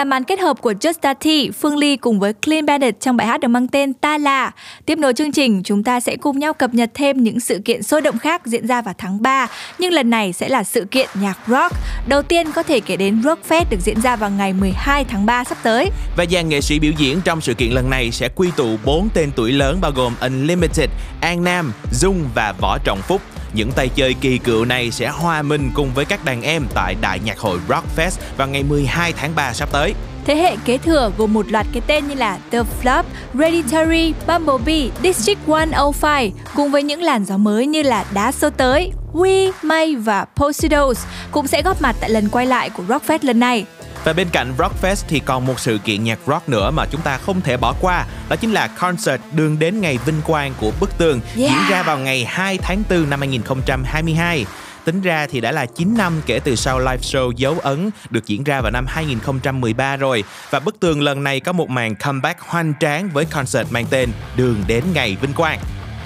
Là 0.00 0.04
màn 0.04 0.24
kết 0.24 0.40
hợp 0.40 0.60
của 0.60 0.72
Just 0.72 0.92
Tati, 1.00 1.50
Phương 1.50 1.76
Ly 1.76 1.96
cùng 1.96 2.20
với 2.20 2.32
Clean 2.32 2.66
Bandit 2.66 3.00
trong 3.00 3.16
bài 3.16 3.26
hát 3.26 3.40
được 3.40 3.48
mang 3.48 3.68
tên 3.68 3.92
Ta 3.92 4.18
Là. 4.18 4.50
Tiếp 4.86 4.98
nối 4.98 5.14
chương 5.14 5.32
trình, 5.32 5.62
chúng 5.64 5.82
ta 5.82 6.00
sẽ 6.00 6.16
cùng 6.16 6.38
nhau 6.38 6.52
cập 6.52 6.74
nhật 6.74 6.90
thêm 6.94 7.22
những 7.22 7.40
sự 7.40 7.60
kiện 7.64 7.82
sôi 7.82 8.00
động 8.00 8.18
khác 8.18 8.46
diễn 8.46 8.66
ra 8.66 8.82
vào 8.82 8.94
tháng 8.98 9.22
3, 9.22 9.46
nhưng 9.78 9.92
lần 9.92 10.10
này 10.10 10.32
sẽ 10.32 10.48
là 10.48 10.64
sự 10.64 10.84
kiện 10.90 11.08
nhạc 11.14 11.38
rock. 11.46 11.76
Đầu 12.08 12.22
tiên 12.22 12.52
có 12.52 12.62
thể 12.62 12.80
kể 12.80 12.96
đến 12.96 13.20
Rockfest 13.20 13.64
được 13.70 13.80
diễn 13.80 14.00
ra 14.00 14.16
vào 14.16 14.30
ngày 14.30 14.52
12 14.52 15.04
tháng 15.04 15.26
3 15.26 15.44
sắp 15.44 15.58
tới. 15.62 15.90
Và 16.16 16.24
dàn 16.30 16.48
nghệ 16.48 16.60
sĩ 16.60 16.78
biểu 16.78 16.92
diễn 16.96 17.20
trong 17.24 17.40
sự 17.40 17.54
kiện 17.54 17.72
lần 17.72 17.90
này 17.90 18.10
sẽ 18.10 18.28
quy 18.34 18.48
tụ 18.56 18.76
4 18.84 19.08
tên 19.14 19.30
tuổi 19.36 19.52
lớn 19.52 19.78
bao 19.80 19.90
gồm 19.90 20.14
Unlimited, 20.20 20.90
An 21.20 21.44
Nam, 21.44 21.72
Dung 21.92 22.24
và 22.34 22.54
Võ 22.60 22.78
Trọng 22.78 23.02
Phúc. 23.02 23.20
Những 23.54 23.72
tay 23.72 23.88
chơi 23.94 24.14
kỳ 24.20 24.38
cựu 24.38 24.64
này 24.64 24.90
sẽ 24.90 25.08
hòa 25.08 25.42
mình 25.42 25.70
cùng 25.74 25.90
với 25.94 26.04
các 26.04 26.24
đàn 26.24 26.42
em 26.42 26.66
tại 26.74 26.96
Đại 27.00 27.20
nhạc 27.24 27.38
hội 27.38 27.58
Rockfest 27.68 28.18
vào 28.36 28.48
ngày 28.48 28.62
12 28.62 29.12
tháng 29.12 29.34
3 29.34 29.52
sắp 29.52 29.68
tới. 29.72 29.94
Thế 30.24 30.36
hệ 30.36 30.56
kế 30.64 30.78
thừa 30.78 31.12
gồm 31.18 31.32
một 31.32 31.50
loạt 31.50 31.66
cái 31.72 31.82
tên 31.86 32.08
như 32.08 32.14
là 32.14 32.38
The 32.50 32.62
Flop, 32.82 33.02
Hereditary, 33.34 34.12
Bumblebee, 34.26 34.88
District 35.02 35.48
105 35.48 36.30
cùng 36.54 36.70
với 36.70 36.82
những 36.82 37.02
làn 37.02 37.24
gió 37.24 37.36
mới 37.36 37.66
như 37.66 37.82
là 37.82 38.04
Đá 38.14 38.32
Sơ 38.32 38.50
Tới, 38.50 38.92
We, 39.12 39.52
May 39.62 39.96
và 39.96 40.24
Posidos 40.36 41.04
cũng 41.30 41.46
sẽ 41.46 41.62
góp 41.62 41.82
mặt 41.82 41.96
tại 42.00 42.10
lần 42.10 42.28
quay 42.28 42.46
lại 42.46 42.70
của 42.70 42.82
Rockfest 42.88 43.18
lần 43.22 43.40
này. 43.40 43.66
Và 44.04 44.12
bên 44.12 44.28
cạnh 44.32 44.54
Rockfest 44.58 45.04
thì 45.08 45.20
còn 45.20 45.46
một 45.46 45.60
sự 45.60 45.78
kiện 45.84 46.04
nhạc 46.04 46.18
rock 46.26 46.48
nữa 46.48 46.70
mà 46.70 46.84
chúng 46.90 47.00
ta 47.00 47.18
không 47.18 47.40
thể 47.40 47.56
bỏ 47.56 47.74
qua 47.80 48.06
Đó 48.28 48.36
chính 48.36 48.52
là 48.52 48.66
concert 48.66 49.22
đường 49.32 49.58
đến 49.58 49.80
ngày 49.80 49.98
vinh 50.04 50.20
quang 50.26 50.54
của 50.60 50.72
Bức 50.80 50.98
Tường 50.98 51.20
Yeah. 51.36 51.50
Diễn 51.50 51.70
ra 51.70 51.82
vào 51.82 51.98
ngày 51.98 52.24
2 52.24 52.58
tháng 52.58 52.82
4 52.90 53.10
năm 53.10 53.20
2022 53.20 54.46
Tính 54.84 55.00
ra 55.00 55.26
thì 55.30 55.40
đã 55.40 55.52
là 55.52 55.66
9 55.66 55.94
năm 55.98 56.20
kể 56.26 56.40
từ 56.44 56.56
sau 56.56 56.78
live 56.78 56.96
show 56.96 57.30
dấu 57.30 57.58
ấn 57.62 57.90
được 58.10 58.26
diễn 58.26 58.44
ra 58.44 58.60
vào 58.60 58.70
năm 58.70 58.86
2013 58.88 59.96
rồi. 59.96 60.24
Và 60.50 60.60
Bức 60.60 60.80
Tường 60.80 61.02
lần 61.02 61.24
này 61.24 61.40
có 61.40 61.52
một 61.52 61.70
màn 61.70 61.96
comeback 61.96 62.40
hoành 62.40 62.72
tráng 62.80 63.08
với 63.08 63.24
concert 63.24 63.72
mang 63.72 63.86
tên 63.90 64.10
Đường 64.36 64.64
đến 64.66 64.84
ngày 64.94 65.16
vinh 65.20 65.32
quang 65.32 65.58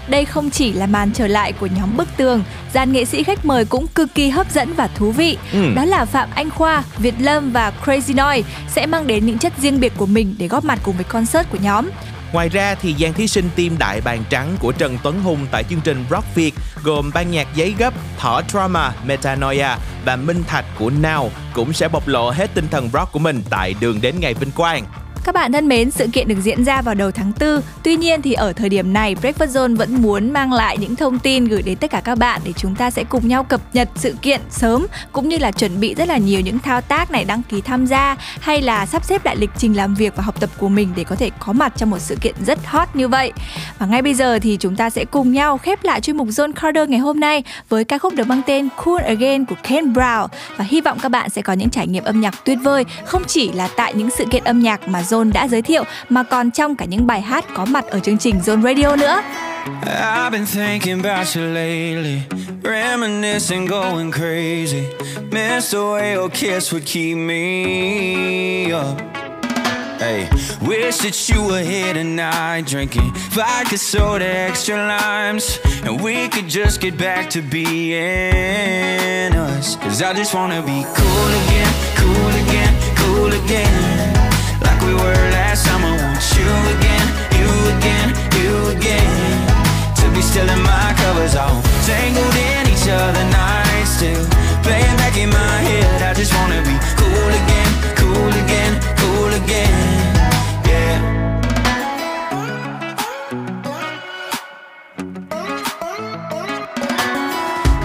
Đây 0.08 0.24
không 0.24 0.50
chỉ 0.50 0.72
là 0.72 0.86
màn 0.86 1.12
trở 1.12 1.26
lại 1.26 1.52
của 1.52 1.66
nhóm 1.66 1.96
Bức 1.96 2.08
Tường, 2.16 2.44
dàn 2.74 2.92
nghệ 2.92 3.04
sĩ 3.04 3.22
khách 3.22 3.44
mời 3.44 3.64
cũng 3.64 3.86
cực 3.86 4.14
kỳ 4.14 4.28
hấp 4.28 4.50
dẫn 4.50 4.72
và 4.76 4.86
thú 4.86 5.10
vị. 5.10 5.38
Ừ. 5.52 5.74
Đó 5.74 5.84
là 5.84 6.04
Phạm 6.04 6.28
Anh 6.34 6.50
Khoa, 6.50 6.82
Việt 6.98 7.14
Lâm 7.18 7.52
và 7.52 7.72
Crazy 7.84 8.26
Noise 8.26 8.48
sẽ 8.68 8.86
mang 8.86 9.06
đến 9.06 9.26
những 9.26 9.38
chất 9.38 9.52
riêng 9.58 9.80
biệt 9.80 9.92
của 9.96 10.06
mình 10.06 10.34
để 10.38 10.48
góp 10.48 10.64
mặt 10.64 10.78
cùng 10.82 10.96
với 10.96 11.04
concert 11.04 11.48
của 11.50 11.58
nhóm. 11.62 11.90
Ngoài 12.32 12.48
ra 12.48 12.74
thì 12.74 12.94
dàn 12.98 13.12
thí 13.12 13.26
sinh 13.26 13.50
team 13.56 13.78
Đại 13.78 14.00
Bàng 14.00 14.24
Trắng 14.30 14.56
của 14.60 14.72
Trần 14.72 14.98
Tuấn 15.02 15.22
Hùng 15.22 15.46
tại 15.50 15.64
chương 15.70 15.80
trình 15.84 16.04
Rock 16.10 16.34
Việt 16.34 16.54
gồm 16.82 17.10
ban 17.14 17.30
nhạc 17.30 17.48
giấy 17.54 17.74
gấp, 17.78 17.94
Thỏ 18.18 18.42
Drama, 18.48 18.92
Metanoia 19.06 19.76
và 20.04 20.16
Minh 20.16 20.42
Thạch 20.46 20.64
của 20.78 20.90
Now 21.02 21.28
cũng 21.52 21.72
sẽ 21.72 21.88
bộc 21.88 22.08
lộ 22.08 22.30
hết 22.30 22.50
tinh 22.54 22.68
thần 22.70 22.90
rock 22.92 23.12
của 23.12 23.18
mình 23.18 23.42
tại 23.50 23.74
đường 23.80 24.00
đến 24.00 24.14
ngày 24.20 24.34
vinh 24.34 24.50
quang. 24.50 24.84
Các 25.24 25.34
bạn 25.34 25.52
thân 25.52 25.68
mến, 25.68 25.90
sự 25.90 26.06
kiện 26.12 26.28
được 26.28 26.40
diễn 26.42 26.64
ra 26.64 26.82
vào 26.82 26.94
đầu 26.94 27.10
tháng 27.10 27.32
4. 27.40 27.60
Tuy 27.82 27.96
nhiên 27.96 28.22
thì 28.22 28.32
ở 28.32 28.52
thời 28.52 28.68
điểm 28.68 28.92
này, 28.92 29.14
Breakfast 29.22 29.46
Zone 29.46 29.76
vẫn 29.76 30.02
muốn 30.02 30.30
mang 30.30 30.52
lại 30.52 30.78
những 30.78 30.96
thông 30.96 31.18
tin 31.18 31.44
gửi 31.44 31.62
đến 31.62 31.76
tất 31.76 31.90
cả 31.90 32.00
các 32.00 32.18
bạn 32.18 32.40
để 32.44 32.52
chúng 32.52 32.74
ta 32.74 32.90
sẽ 32.90 33.04
cùng 33.04 33.28
nhau 33.28 33.44
cập 33.44 33.60
nhật 33.72 33.88
sự 33.96 34.14
kiện 34.22 34.40
sớm 34.50 34.86
cũng 35.12 35.28
như 35.28 35.38
là 35.38 35.50
chuẩn 35.50 35.80
bị 35.80 35.94
rất 35.94 36.08
là 36.08 36.16
nhiều 36.18 36.40
những 36.40 36.58
thao 36.58 36.80
tác 36.80 37.10
này 37.10 37.24
đăng 37.24 37.42
ký 37.42 37.60
tham 37.60 37.86
gia 37.86 38.16
hay 38.40 38.62
là 38.62 38.86
sắp 38.86 39.04
xếp 39.04 39.24
lại 39.24 39.36
lịch 39.36 39.50
trình 39.58 39.76
làm 39.76 39.94
việc 39.94 40.16
và 40.16 40.22
học 40.22 40.40
tập 40.40 40.50
của 40.58 40.68
mình 40.68 40.88
để 40.96 41.04
có 41.04 41.16
thể 41.16 41.30
có 41.38 41.52
mặt 41.52 41.72
trong 41.76 41.90
một 41.90 41.98
sự 41.98 42.16
kiện 42.20 42.34
rất 42.46 42.58
hot 42.66 42.88
như 42.94 43.08
vậy. 43.08 43.32
Và 43.78 43.86
ngay 43.86 44.02
bây 44.02 44.14
giờ 44.14 44.38
thì 44.38 44.56
chúng 44.60 44.76
ta 44.76 44.90
sẽ 44.90 45.04
cùng 45.04 45.32
nhau 45.32 45.58
khép 45.58 45.84
lại 45.84 46.00
chuyên 46.00 46.16
mục 46.16 46.28
Zone 46.28 46.52
Carter 46.52 46.88
ngày 46.88 47.00
hôm 47.00 47.20
nay 47.20 47.42
với 47.68 47.84
ca 47.84 47.98
khúc 47.98 48.14
được 48.14 48.26
mang 48.26 48.42
tên 48.46 48.68
Cool 48.84 49.02
Again 49.02 49.44
của 49.44 49.56
Ken 49.62 49.92
Brown 49.92 50.28
và 50.56 50.64
hy 50.64 50.80
vọng 50.80 50.98
các 51.02 51.08
bạn 51.08 51.30
sẽ 51.30 51.42
có 51.42 51.52
những 51.52 51.70
trải 51.70 51.86
nghiệm 51.86 52.04
âm 52.04 52.20
nhạc 52.20 52.44
tuyệt 52.44 52.58
vời 52.62 52.84
không 53.04 53.22
chỉ 53.26 53.52
là 53.52 53.68
tại 53.76 53.94
những 53.94 54.10
sự 54.18 54.24
kiện 54.30 54.44
âm 54.44 54.60
nhạc 54.60 54.88
mà 54.88 55.02
Zone 55.02 55.13
Zone 55.14 55.32
đã 55.32 55.48
giới 55.48 55.62
thiệu 55.62 55.84
mà 56.08 56.22
còn 56.22 56.50
trong 56.50 56.76
cả 56.76 56.84
những 56.84 57.06
bài 57.06 57.20
hát 57.20 57.44
có 57.54 57.64
mặt 57.64 57.84
ở 57.90 57.98
chương 57.98 58.18
trình 58.18 58.40
Zone 58.44 58.62
Radio 58.62 58.96
nữa. 58.96 59.22
I've 59.86 60.30
been 60.30 60.46
thinking 60.46 61.00
about 61.04 61.36
you 61.36 61.42
lately, 61.44 62.20
reminiscing, 62.62 63.66
going 63.66 64.12
crazy. 64.12 64.82
Miss 65.30 65.72
the 65.72 65.78
way 65.78 66.12
your 66.14 66.30
kiss 66.30 66.72
would 66.72 66.86
keep 66.86 67.16
me 67.16 68.72
up. 68.72 69.00
Hey, 70.00 70.28
wish 70.60 70.98
that 70.98 71.28
you 71.28 71.42
were 71.42 71.64
here 71.64 71.94
tonight, 71.94 72.66
drinking 72.66 73.12
vodka 73.30 73.78
soda, 73.78 74.26
extra 74.26 74.76
limes, 74.76 75.58
and 75.84 76.02
we 76.02 76.28
could 76.28 76.48
just 76.48 76.80
get 76.80 76.98
back 76.98 77.30
to 77.30 77.40
being 77.40 77.94
us. 79.34 79.76
Cause 79.76 80.02
I 80.02 80.12
just 80.12 80.34
wanna 80.34 80.60
be 80.62 80.84
cool 80.94 81.28
again, 81.42 81.72
cool 81.96 82.34
again, 82.48 82.74
cool 82.96 83.32
again. 83.44 83.93
We 84.84 84.92
were 84.92 85.24
last 85.32 85.64
summer, 85.64 85.92
want 85.96 86.22
you 86.36 86.50
again, 86.76 87.06
you 87.40 87.50
again, 87.74 88.08
you 88.40 88.52
again. 88.76 89.46
To 89.96 90.04
be 90.14 90.20
still 90.20 90.48
in 90.48 90.62
my 90.62 90.92
covers, 90.98 91.34
all 91.36 91.62
tangled 91.86 92.34
in 92.34 92.68
each 92.68 92.86
other, 92.88 93.24
nights 93.32 93.96
still 93.96 94.26
playing 94.62 94.96
back 95.00 95.16
in 95.16 95.30
my 95.30 95.56
head. 95.68 96.02
I 96.02 96.12
just 96.12 96.34
wanna 96.34 96.60
be 96.62 96.76
cool 97.00 97.30
again, 97.40 97.70
cool 97.96 98.32
again, 98.44 98.72
cool 99.00 99.32
again. 99.40 99.72
Yeah. 100.70 100.96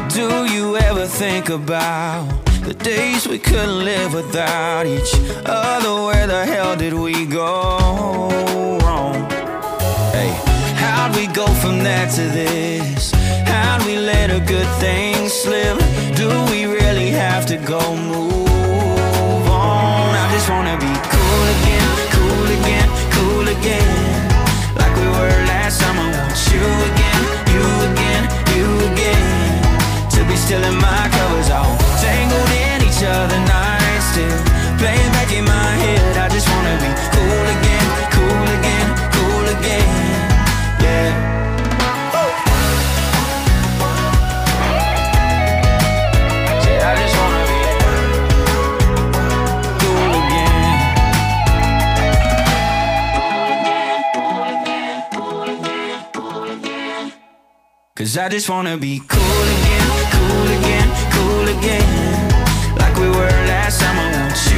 Do 0.09 0.27
you 0.53 0.75
ever 0.77 1.05
think 1.05 1.49
about 1.49 2.48
The 2.69 2.75
days 2.75 3.27
we 3.27 3.39
couldn't 3.39 3.83
live 3.83 4.13
without 4.13 4.85
each 4.85 5.11
other. 5.43 6.03
Where 6.05 6.27
the 6.27 6.45
hell 6.45 6.75
did 6.75 6.93
we 6.93 7.25
go 7.25 7.79
wrong? 8.83 9.15
Hey, 10.13 10.29
how'd 10.77 11.15
we 11.15 11.25
go 11.25 11.47
from 11.47 11.79
that 11.79 12.13
to 12.13 12.21
this? 12.21 13.11
How'd 13.49 13.83
we 13.87 13.97
let 13.97 14.29
a 14.29 14.39
good 14.39 14.69
thing 14.77 15.29
slip? 15.29 15.79
Do 16.15 16.29
we 16.51 16.65
really 16.65 17.09
have 17.09 17.47
to 17.47 17.57
go 17.57 17.81
move 17.97 19.49
on? 19.49 20.13
I 20.13 20.29
just 20.31 20.47
wanna 20.47 20.77
be 20.77 20.93
cool 21.09 21.45
again, 21.57 21.89
cool 22.13 22.49
again, 22.59 22.87
cool 23.17 23.45
again. 23.49 24.29
Like 24.77 24.93
we 24.93 25.07
were 25.17 25.33
last 25.49 25.81
summer. 25.81 26.05
Want 26.05 26.37
you 26.53 26.65
again, 26.93 27.21
you 27.49 27.65
again, 27.89 28.23
you 28.53 28.67
again. 28.93 29.25
To 30.13 30.19
be 30.29 30.35
still 30.35 30.63
in 30.63 30.77
my 30.77 31.09
covers, 31.17 31.49
all 31.49 31.75
tangled 31.97 32.48
other 33.03 33.39
nights 33.39 34.05
still. 34.11 34.39
Playing 34.77 35.11
back 35.11 35.31
in 35.31 35.45
my 35.45 35.71
head, 35.83 36.17
I 36.17 36.27
just 36.29 36.47
wanna 36.49 36.75
be 36.83 36.91
cool 37.15 37.45
again, 37.55 37.87
cool 38.15 38.47
again, 38.57 38.87
cool 39.15 39.45
again. 39.55 39.87
Yeah. 40.81 41.39
Cause 57.95 58.17
I 58.17 58.29
just 58.29 58.49
wanna 58.49 58.77
be 58.77 59.01
cool 59.07 59.47
again, 59.55 59.87
cool 60.13 60.47
again, 60.57 60.87
cool 61.11 61.47
again. 61.57 61.98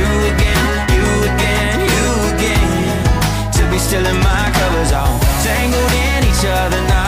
You 0.01 0.11
again, 0.33 0.65
you 0.95 1.07
again, 1.31 1.77
you 1.93 2.07
again. 2.33 3.51
To 3.57 3.61
be 3.71 3.77
still 3.77 4.05
in 4.05 4.17
my 4.29 4.45
covers, 4.57 4.91
all 4.91 5.19
tangled 5.45 5.93
in 6.07 6.19
each 6.29 6.43
other 6.45 6.81
nights 6.87 7.00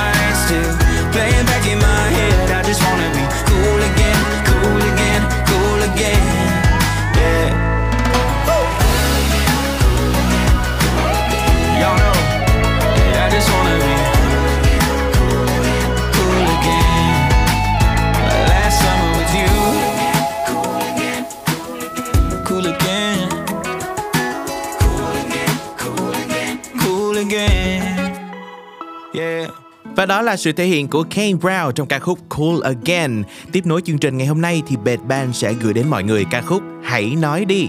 Và 30.04 30.08
đó 30.08 30.22
là 30.22 30.38
sự 30.38 30.52
thể 30.52 30.66
hiện 30.66 30.88
của 30.88 31.04
Kane 31.10 31.34
Brown 31.34 31.72
trong 31.72 31.88
ca 31.88 32.00
khúc 32.00 32.20
Cool 32.30 32.64
Again. 32.64 33.24
Tiếp 33.52 33.66
nối 33.66 33.82
chương 33.82 33.98
trình 33.98 34.18
ngày 34.18 34.28
hôm 34.28 34.42
nay 34.42 34.62
thì 34.68 34.78
Bệt 34.78 35.00
Band 35.08 35.36
sẽ 35.36 35.54
gửi 35.54 35.74
đến 35.74 35.88
mọi 35.88 36.04
người 36.04 36.26
ca 36.32 36.42
khúc 36.42 36.62
Hãy 36.84 37.16
nói 37.16 37.46
đi. 37.46 37.68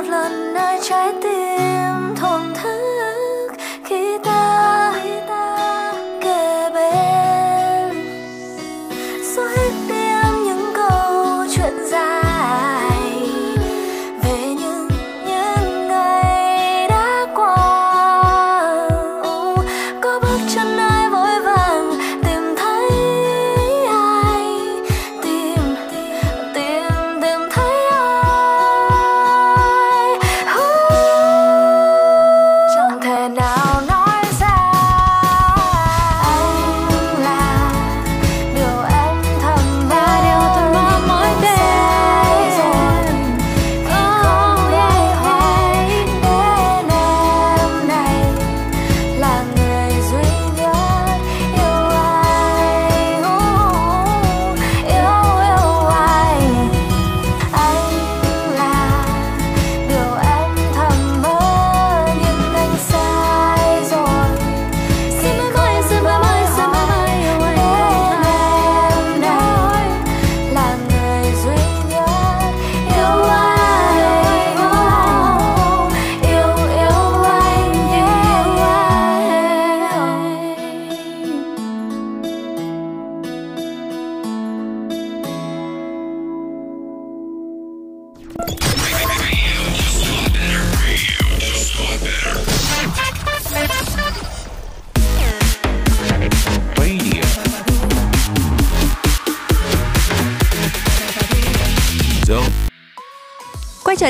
một 0.00 0.06
lần 0.08 0.54
nơi 0.54 0.78
trái 0.88 1.12
tim 1.22 2.14
thổn 2.16 2.54
thức. 2.54 2.89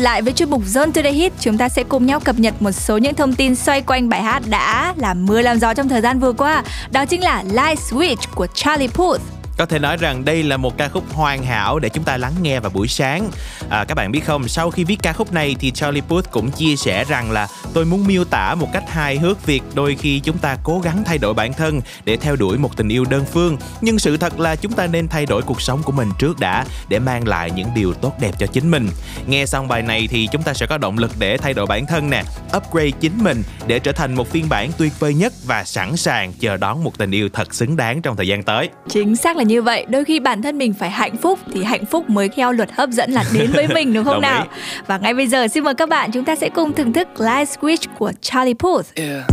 Trở 0.00 0.04
lại 0.04 0.22
với 0.22 0.32
chuyên 0.32 0.50
mục 0.50 0.62
Zone 0.64 0.92
Today 0.92 1.12
Hit, 1.12 1.32
chúng 1.40 1.58
ta 1.58 1.68
sẽ 1.68 1.84
cùng 1.84 2.06
nhau 2.06 2.20
cập 2.20 2.38
nhật 2.38 2.62
một 2.62 2.72
số 2.72 2.98
những 2.98 3.14
thông 3.14 3.34
tin 3.34 3.54
xoay 3.54 3.82
quanh 3.82 4.08
bài 4.08 4.22
hát 4.22 4.42
đã 4.48 4.94
làm 4.96 5.26
mưa 5.26 5.42
làm 5.42 5.58
gió 5.58 5.74
trong 5.74 5.88
thời 5.88 6.00
gian 6.00 6.20
vừa 6.20 6.32
qua. 6.32 6.62
Đó 6.92 7.04
chính 7.04 7.24
là 7.24 7.42
Light 7.42 7.78
Switch 7.78 8.16
của 8.34 8.46
Charlie 8.54 8.88
Puth. 8.88 9.39
Có 9.60 9.66
thể 9.66 9.78
nói 9.78 9.96
rằng 9.96 10.24
đây 10.24 10.42
là 10.42 10.56
một 10.56 10.78
ca 10.78 10.88
khúc 10.88 11.12
hoàn 11.12 11.42
hảo 11.42 11.78
để 11.78 11.88
chúng 11.88 12.04
ta 12.04 12.16
lắng 12.16 12.32
nghe 12.42 12.60
vào 12.60 12.70
buổi 12.70 12.88
sáng. 12.88 13.30
À, 13.70 13.84
các 13.84 13.94
bạn 13.94 14.12
biết 14.12 14.24
không, 14.24 14.48
sau 14.48 14.70
khi 14.70 14.84
viết 14.84 14.98
ca 15.02 15.12
khúc 15.12 15.32
này 15.32 15.56
thì 15.58 15.70
Charlie 15.70 16.02
Puth 16.02 16.30
cũng 16.30 16.50
chia 16.50 16.76
sẻ 16.76 17.04
rằng 17.04 17.30
là 17.30 17.48
tôi 17.74 17.84
muốn 17.84 18.06
miêu 18.06 18.24
tả 18.24 18.54
một 18.54 18.68
cách 18.72 18.90
hài 18.90 19.18
hước 19.18 19.46
việc 19.46 19.62
đôi 19.74 19.94
khi 19.94 20.20
chúng 20.20 20.38
ta 20.38 20.56
cố 20.62 20.80
gắng 20.80 21.02
thay 21.04 21.18
đổi 21.18 21.34
bản 21.34 21.52
thân 21.52 21.80
để 22.04 22.16
theo 22.16 22.36
đuổi 22.36 22.58
một 22.58 22.76
tình 22.76 22.88
yêu 22.88 23.04
đơn 23.04 23.24
phương. 23.32 23.56
Nhưng 23.80 23.98
sự 23.98 24.16
thật 24.16 24.40
là 24.40 24.56
chúng 24.56 24.72
ta 24.72 24.86
nên 24.86 25.08
thay 25.08 25.26
đổi 25.26 25.42
cuộc 25.42 25.62
sống 25.62 25.82
của 25.82 25.92
mình 25.92 26.08
trước 26.18 26.38
đã 26.38 26.64
để 26.88 26.98
mang 26.98 27.28
lại 27.28 27.50
những 27.50 27.68
điều 27.74 27.94
tốt 27.94 28.12
đẹp 28.20 28.32
cho 28.38 28.46
chính 28.46 28.70
mình. 28.70 28.88
Nghe 29.26 29.46
xong 29.46 29.68
bài 29.68 29.82
này 29.82 30.08
thì 30.10 30.28
chúng 30.32 30.42
ta 30.42 30.54
sẽ 30.54 30.66
có 30.66 30.78
động 30.78 30.98
lực 30.98 31.10
để 31.18 31.36
thay 31.36 31.54
đổi 31.54 31.66
bản 31.66 31.86
thân 31.86 32.10
nè, 32.10 32.22
upgrade 32.56 32.90
chính 32.90 33.24
mình 33.24 33.42
để 33.66 33.78
trở 33.78 33.92
thành 33.92 34.14
một 34.14 34.30
phiên 34.30 34.48
bản 34.48 34.70
tuyệt 34.78 34.92
vời 35.00 35.14
nhất 35.14 35.32
và 35.46 35.64
sẵn 35.64 35.96
sàng 35.96 36.32
chờ 36.32 36.56
đón 36.56 36.84
một 36.84 36.98
tình 36.98 37.10
yêu 37.10 37.28
thật 37.32 37.54
xứng 37.54 37.76
đáng 37.76 38.02
trong 38.02 38.16
thời 38.16 38.28
gian 38.28 38.42
tới. 38.42 38.68
Chính 38.88 39.16
xác 39.16 39.36
là 39.36 39.42
như 39.50 39.62
vậy, 39.62 39.86
đôi 39.88 40.04
khi 40.04 40.20
bản 40.20 40.42
thân 40.42 40.58
mình 40.58 40.72
phải 40.74 40.90
hạnh 40.90 41.16
phúc 41.16 41.38
thì 41.52 41.64
hạnh 41.64 41.84
phúc 41.84 42.10
mới 42.10 42.28
theo 42.28 42.52
luật 42.52 42.70
hấp 42.72 42.90
dẫn 42.90 43.10
là 43.10 43.24
đến 43.32 43.50
với 43.52 43.68
mình 43.74 43.92
đúng 43.94 44.04
không 44.04 44.20
Đồng 44.20 44.32
ý. 44.32 44.38
nào? 44.38 44.46
Và 44.86 44.98
ngay 44.98 45.14
bây 45.14 45.26
giờ 45.26 45.48
xin 45.48 45.64
mời 45.64 45.74
các 45.74 45.88
bạn 45.88 46.10
chúng 46.12 46.24
ta 46.24 46.36
sẽ 46.36 46.48
cùng 46.48 46.72
thưởng 46.72 46.92
thức 46.92 47.08
Light 47.20 47.48
Switch 47.60 47.86
của 47.98 48.12
Charlie 48.20 48.54
Puth. 48.54 48.86
Yeah. 48.94 49.24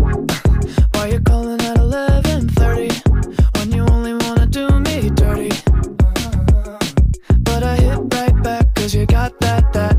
Why 0.93 1.12
you 1.12 1.19
calling 1.25 1.60
at 1.60 1.77
11:30 1.77 2.88
when 3.53 3.80
you 3.80 3.86
only 3.93 4.12
wanna 4.13 4.45
do 4.51 4.69
me 4.69 5.01
dirty? 5.17 5.49
But 7.45 7.63
I 7.63 7.86
hit 7.86 7.97
right 8.12 8.34
back 8.43 8.65
'cause 8.75 8.99
you 8.99 9.06
got 9.10 9.32
that 9.41 9.63
that 9.73 9.95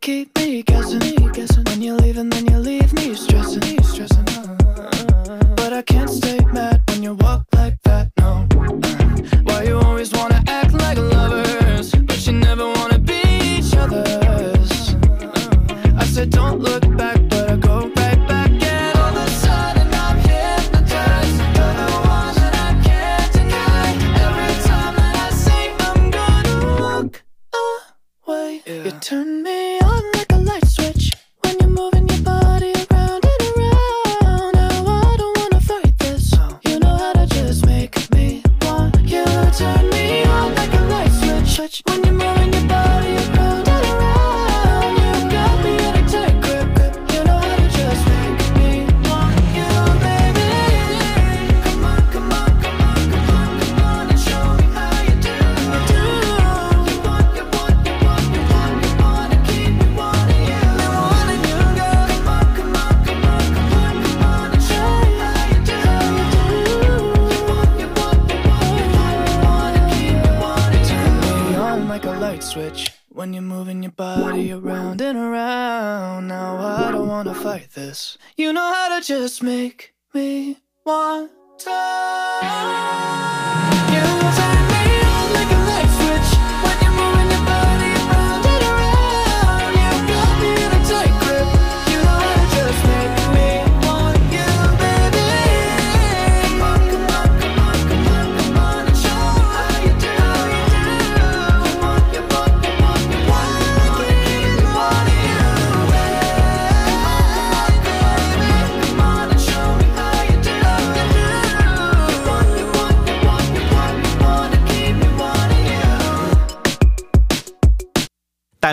keep 0.00 0.36
me 0.38 0.62
guessing? 0.62 1.00
guessing? 1.32 1.64
When 1.64 1.82
you 1.82 1.94
leave 1.94 2.18
and 2.18 2.32
then 2.32 2.46
you 2.46 2.58
leave 2.58 2.92
me 2.94 3.14
stressing, 3.14 3.82
stressing. 3.82 4.24
But 5.56 5.72
I 5.72 5.82
can't 5.82 6.10
stay 6.10 6.38
mad 6.52 6.82
when 6.88 7.02
you 7.02 7.14
walk 7.14 7.44
like 7.54 7.76
that. 7.84 8.10
No. 8.18 8.46
Why 9.44 9.62
you 9.64 9.78
always 9.78 10.12
wanna 10.12 10.42
act 10.46 10.72
like 10.74 10.98
lovers, 10.98 11.92
but 11.92 12.26
you 12.26 12.32
never 12.34 12.66
wanna 12.66 12.98
be 12.98 13.20
each 13.58 13.74
other's? 13.76 14.94
I 15.96 16.04
said 16.04 16.30
don't 16.30 16.60
look 16.60 16.84
back, 16.96 17.07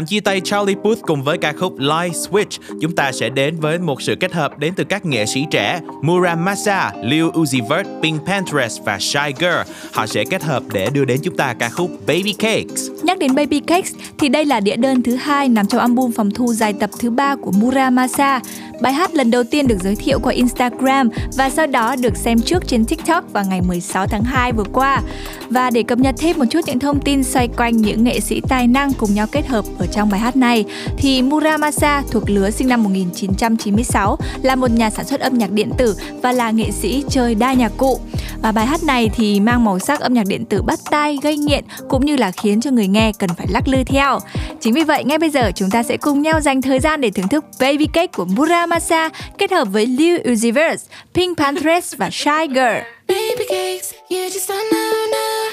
Chia 0.08 0.20
tay 0.20 0.42
Charlie 0.42 0.76
Puth 0.76 1.02
cùng 1.02 1.24
với 1.24 1.38
ca 1.38 1.54
khúc 1.54 1.74
Light 1.78 2.14
Switch, 2.14 2.60
chúng 2.82 2.96
ta 2.96 3.12
sẽ 3.12 3.30
đến 3.30 3.56
với 3.60 3.80
một 3.80 4.02
sự 4.02 4.16
kết 4.16 4.34
hợp 4.34 4.60
đến 4.60 4.74
từ 4.76 4.84
các 4.84 5.06
nghệ 5.06 5.26
sĩ 5.26 5.46
trẻ 5.52 5.80
Muramasa, 6.02 6.92
Lil 7.04 7.26
Uzi 7.26 7.68
Vert, 7.68 7.88
Pink 8.02 8.26
Panthers 8.26 8.80
và 8.86 9.00
Shy 9.00 9.34
Girl. 9.40 9.72
Họ 9.94 10.06
sẽ 10.06 10.24
kết 10.30 10.44
hợp 10.44 10.64
để 10.74 10.90
đưa 10.94 11.06
đến 11.06 11.20
chúng 11.24 11.38
ta 11.38 11.54
ca 11.54 11.70
khúc 11.70 11.92
Baby 12.08 12.34
Cakes. 12.40 12.90
Nhắc 13.04 13.20
đến 13.20 13.36
Baby 13.36 13.60
Cakes 13.60 13.94
thì 14.18 14.30
đây 14.30 14.46
là 14.46 14.60
đĩa 14.60 14.76
đơn 14.76 15.04
thứ 15.04 15.16
hai 15.16 15.50
nằm 15.50 15.68
trong 15.68 15.82
album 15.82 16.12
phòng 16.12 16.32
thu 16.32 16.54
dài 16.54 16.74
tập 16.74 16.90
thứ 17.00 17.10
ba 17.10 17.36
của 17.36 17.52
Muramasa. 17.52 18.42
Bài 18.82 18.94
hát 18.94 19.14
lần 19.14 19.32
đầu 19.32 19.44
tiên 19.44 19.68
được 19.68 19.78
giới 19.84 19.96
thiệu 19.96 20.20
qua 20.20 20.34
Instagram 20.34 21.10
và 21.38 21.50
sau 21.50 21.68
đó 21.68 21.96
được 21.96 22.18
xem 22.18 22.40
trước 22.40 22.68
trên 22.68 22.86
TikTok 22.86 23.34
vào 23.34 23.44
ngày 23.50 23.62
16 23.62 24.08
tháng 24.08 24.24
2 24.24 24.52
vừa 24.52 24.66
qua. 24.74 25.02
Và 25.50 25.70
để 25.70 25.84
cập 25.84 26.00
nhật 26.00 26.16
thêm 26.18 26.38
một 26.40 26.46
chút 26.50 26.60
những 26.66 26.80
thông 26.80 27.02
tin 27.02 27.24
xoay 27.24 27.48
quanh 27.48 27.78
những 27.78 28.04
nghệ 28.04 28.20
sĩ 28.20 28.42
tài 28.50 28.68
năng 28.68 28.94
cùng 28.94 29.14
nhau 29.14 29.28
kết 29.32 29.48
hợp 29.48 29.66
ở 29.78 29.86
trong 29.96 30.10
bài 30.10 30.20
hát 30.20 30.36
này 30.36 30.66
thì 30.98 31.22
Muramasa 31.22 32.04
thuộc 32.12 32.30
lứa 32.30 32.50
sinh 32.50 32.68
năm 32.68 32.84
1996 32.84 34.18
là 34.42 34.56
một 34.56 34.72
nhà 34.72 34.90
sản 34.90 35.06
xuất 35.06 35.22
âm 35.22 35.38
nhạc 35.38 35.52
điện 35.52 35.72
tử 35.78 35.96
và 36.22 36.32
là 36.32 36.52
nghệ 36.52 36.72
sĩ 36.72 37.04
chơi 37.10 37.36
đa 37.36 37.54
nhạc 37.54 37.72
cụ. 37.78 38.00
Và 38.42 38.52
bài 38.52 38.66
hát 38.66 38.84
này 38.84 39.10
thì 39.16 39.40
mang 39.40 39.66
màu 39.66 39.80
sắc 39.80 40.00
âm 40.00 40.14
nhạc 40.14 40.28
điện 40.28 40.46
tử 40.46 40.62
bắt 40.62 40.80
tai, 40.92 41.18
gây 41.24 41.38
nghiện 41.38 41.64
cũng 41.90 42.06
như 42.06 42.16
là 42.16 42.32
khiến 42.32 42.62
cho 42.62 42.72
người 42.72 42.88
nghe 42.88 43.12
cần 43.20 43.30
phải 43.38 43.48
lắc 43.50 43.68
lư 43.68 43.84
theo. 43.84 44.20
Chính 44.62 44.74
vì 44.74 44.84
vậy 44.84 45.04
ngay 45.04 45.18
bây 45.18 45.30
giờ 45.30 45.52
chúng 45.56 45.70
ta 45.70 45.84
sẽ 45.84 45.98
cùng 45.98 46.22
nhau 46.22 46.42
dành 46.42 46.62
thời 46.62 46.80
gian 46.80 47.02
để 47.02 47.10
thưởng 47.10 47.28
thức 47.28 47.46
Baby 47.60 47.86
Cake 47.94 48.12
của 48.16 48.26
Muramasa 48.26 49.10
kết 49.38 49.52
hợp 49.52 49.68
với 49.72 49.86
Lil 49.86 50.16
Uzi 50.16 50.54
Vert, 50.54 50.82
Pink 51.14 51.38
Panthers 51.38 51.96
và 51.98 52.10
Shy 52.12 52.48
Girl. 52.50 52.82
Baby 53.08 53.46
cakes, 53.50 53.94
you 54.10 54.18
just 54.18 54.48
don't 54.50 54.72
know, 54.72 54.92
know 55.12 55.50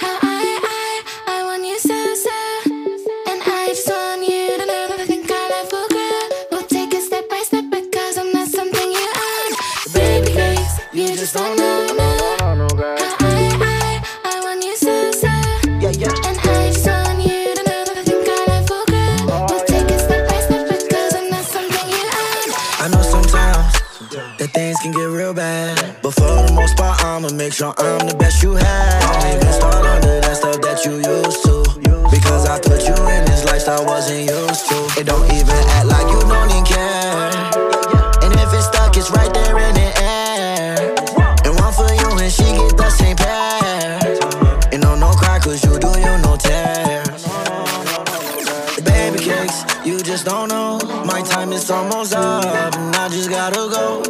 how 0.00 0.18
I, 0.22 0.28
I, 0.28 0.33
make 27.44 27.52
sure 27.52 27.74
I'm 27.76 28.08
the 28.08 28.16
best 28.16 28.42
you 28.42 28.54
had. 28.54 29.00
Don't 29.04 29.36
even 29.36 29.52
start 29.52 29.84
under 29.84 30.20
that 30.20 30.36
stuff 30.36 30.60
that 30.62 30.80
you 30.84 30.96
used 30.96 31.44
to. 31.44 31.60
Because 32.10 32.48
I 32.48 32.58
put 32.58 32.80
you 32.88 32.96
in 33.14 33.24
this 33.26 33.44
lifestyle, 33.44 33.84
wasn't 33.84 34.30
used 34.30 34.64
to. 34.70 34.78
It 34.98 35.04
don't 35.04 35.28
even 35.28 35.60
act 35.76 35.86
like 35.86 36.08
you 36.08 36.20
don't 36.24 36.50
even 36.50 36.64
care. 36.64 37.30
And 38.24 38.32
if 38.32 38.48
it's 38.54 38.66
stuck, 38.66 38.96
it's 38.96 39.10
right 39.10 39.32
there 39.34 39.58
in 39.58 39.74
the 39.74 39.90
air. 40.00 40.94
And 41.44 41.52
one 41.60 41.74
for 41.76 41.90
you, 41.92 42.08
and 42.16 42.32
she 42.32 42.48
get 42.48 42.76
the 42.76 42.90
same 42.90 43.16
pair. 43.16 44.00
And 44.72 44.80
no, 44.80 44.96
no 44.96 45.10
cry, 45.12 45.38
cause 45.38 45.62
you 45.64 45.76
do, 45.78 45.90
you 46.00 46.14
no 46.24 46.40
tears. 46.40 47.28
Baby 48.88 49.20
cakes, 49.20 49.58
you 49.84 50.00
just 50.00 50.24
don't 50.24 50.48
know. 50.48 50.78
My 51.04 51.20
time 51.22 51.52
is 51.52 51.70
almost 51.70 52.14
up, 52.14 52.74
and 52.74 52.96
I 52.96 53.08
just 53.08 53.28
gotta 53.28 53.68
go. 53.68 54.03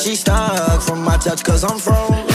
She 0.00 0.14
stuck 0.14 0.80
from 0.80 1.02
my 1.04 1.16
touch, 1.18 1.44
cause 1.44 1.62
I'm 1.62 1.78
froze. 1.78 2.29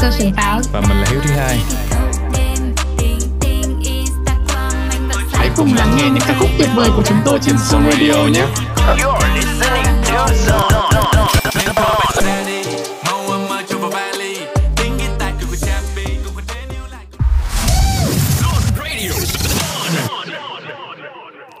Cơ 0.00 0.10
sở 0.10 0.24
báo. 0.36 0.60
Và 0.72 0.80
mình 0.80 1.00
là 1.00 1.06
Hiếu 1.10 1.20
thứ 1.24 1.30
hai 1.30 1.58
Hãy 5.32 5.50
cùng 5.56 5.74
lắng 5.74 5.94
nghe 5.96 6.04
những 6.04 6.22
ca 6.28 6.34
khúc 6.40 6.48
tuyệt 6.58 6.68
vời 6.76 6.90
của 6.96 7.02
chúng 7.06 7.18
tôi 7.24 7.38
trên 7.42 7.56
Zone 7.56 7.90
Radio 7.90 8.26
nhé 8.32 8.46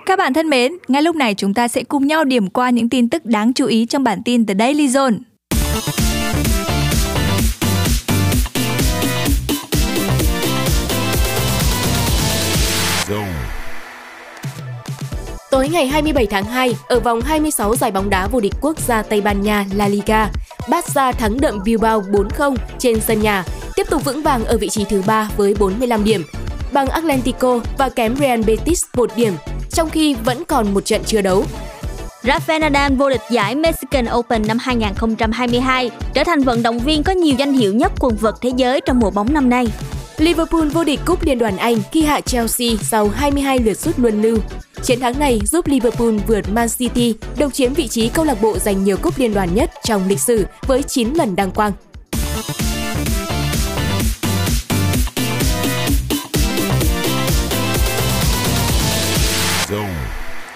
Các 0.06 0.18
bạn 0.18 0.34
thân 0.34 0.50
mến, 0.50 0.72
ngay 0.88 1.02
lúc 1.02 1.16
này 1.16 1.34
chúng 1.34 1.54
ta 1.54 1.68
sẽ 1.68 1.82
cùng 1.82 2.06
nhau 2.06 2.24
điểm 2.24 2.50
qua 2.50 2.70
những 2.70 2.88
tin 2.88 3.08
tức 3.08 3.26
đáng 3.26 3.52
chú 3.52 3.66
ý 3.66 3.86
trong 3.86 4.04
bản 4.04 4.22
tin 4.24 4.46
The 4.46 4.54
Daily 4.58 4.88
Zone. 4.88 5.18
Tối 15.50 15.68
ngày 15.68 15.86
27 15.86 16.26
tháng 16.26 16.44
2, 16.44 16.76
ở 16.88 17.00
vòng 17.00 17.20
26 17.20 17.76
giải 17.76 17.90
bóng 17.90 18.10
đá 18.10 18.26
vô 18.26 18.40
địch 18.40 18.54
quốc 18.60 18.78
gia 18.80 19.02
Tây 19.02 19.20
Ban 19.20 19.42
Nha 19.42 19.66
La 19.74 19.88
Liga, 19.88 20.30
Barca 20.68 21.12
thắng 21.12 21.40
đậm 21.40 21.62
Bilbao 21.64 22.02
4-0 22.02 22.56
trên 22.78 23.00
sân 23.00 23.22
nhà, 23.22 23.44
tiếp 23.76 23.86
tục 23.90 24.04
vững 24.04 24.22
vàng 24.22 24.44
ở 24.44 24.58
vị 24.58 24.68
trí 24.68 24.84
thứ 24.84 25.02
3 25.06 25.30
với 25.36 25.54
45 25.54 26.04
điểm, 26.04 26.24
bằng 26.72 26.88
Atlético 26.88 27.60
và 27.78 27.88
kém 27.88 28.16
Real 28.16 28.42
Betis 28.42 28.84
1 28.96 29.10
điểm, 29.16 29.32
trong 29.70 29.90
khi 29.90 30.14
vẫn 30.14 30.44
còn 30.44 30.74
một 30.74 30.84
trận 30.84 31.02
chưa 31.06 31.22
đấu. 31.22 31.44
Rafael 32.22 32.60
Nadal 32.60 32.94
vô 32.94 33.10
địch 33.10 33.22
giải 33.30 33.54
Mexican 33.54 34.06
Open 34.14 34.46
năm 34.46 34.58
2022, 34.60 35.90
trở 36.14 36.24
thành 36.24 36.40
vận 36.40 36.62
động 36.62 36.78
viên 36.78 37.02
có 37.02 37.12
nhiều 37.12 37.34
danh 37.38 37.52
hiệu 37.52 37.74
nhất 37.74 37.92
quần 38.00 38.16
vợt 38.16 38.34
thế 38.40 38.50
giới 38.56 38.80
trong 38.80 38.98
mùa 38.98 39.10
bóng 39.10 39.32
năm 39.32 39.50
nay. 39.50 39.66
Liverpool 40.18 40.68
vô 40.68 40.84
địch 40.84 41.00
cúp 41.06 41.22
Liên 41.22 41.38
đoàn 41.38 41.56
Anh 41.56 41.76
khi 41.92 42.02
hạ 42.02 42.20
Chelsea 42.20 42.68
sau 42.82 43.08
22 43.08 43.58
lượt 43.58 43.78
sút 43.78 43.98
luân 43.98 44.22
lưu. 44.22 44.38
Chiến 44.82 45.00
thắng 45.00 45.18
này 45.18 45.40
giúp 45.44 45.66
Liverpool 45.66 46.14
vượt 46.26 46.52
Man 46.52 46.68
City, 46.78 47.14
đồng 47.38 47.50
chiếm 47.50 47.74
vị 47.74 47.88
trí 47.88 48.08
câu 48.08 48.24
lạc 48.24 48.42
bộ 48.42 48.58
giành 48.58 48.84
nhiều 48.84 48.96
cúp 48.96 49.18
liên 49.18 49.34
đoàn 49.34 49.54
nhất 49.54 49.70
trong 49.84 50.08
lịch 50.08 50.20
sử 50.20 50.46
với 50.66 50.82
9 50.82 51.14
lần 51.14 51.36
đăng 51.36 51.50
quang. 51.50 51.72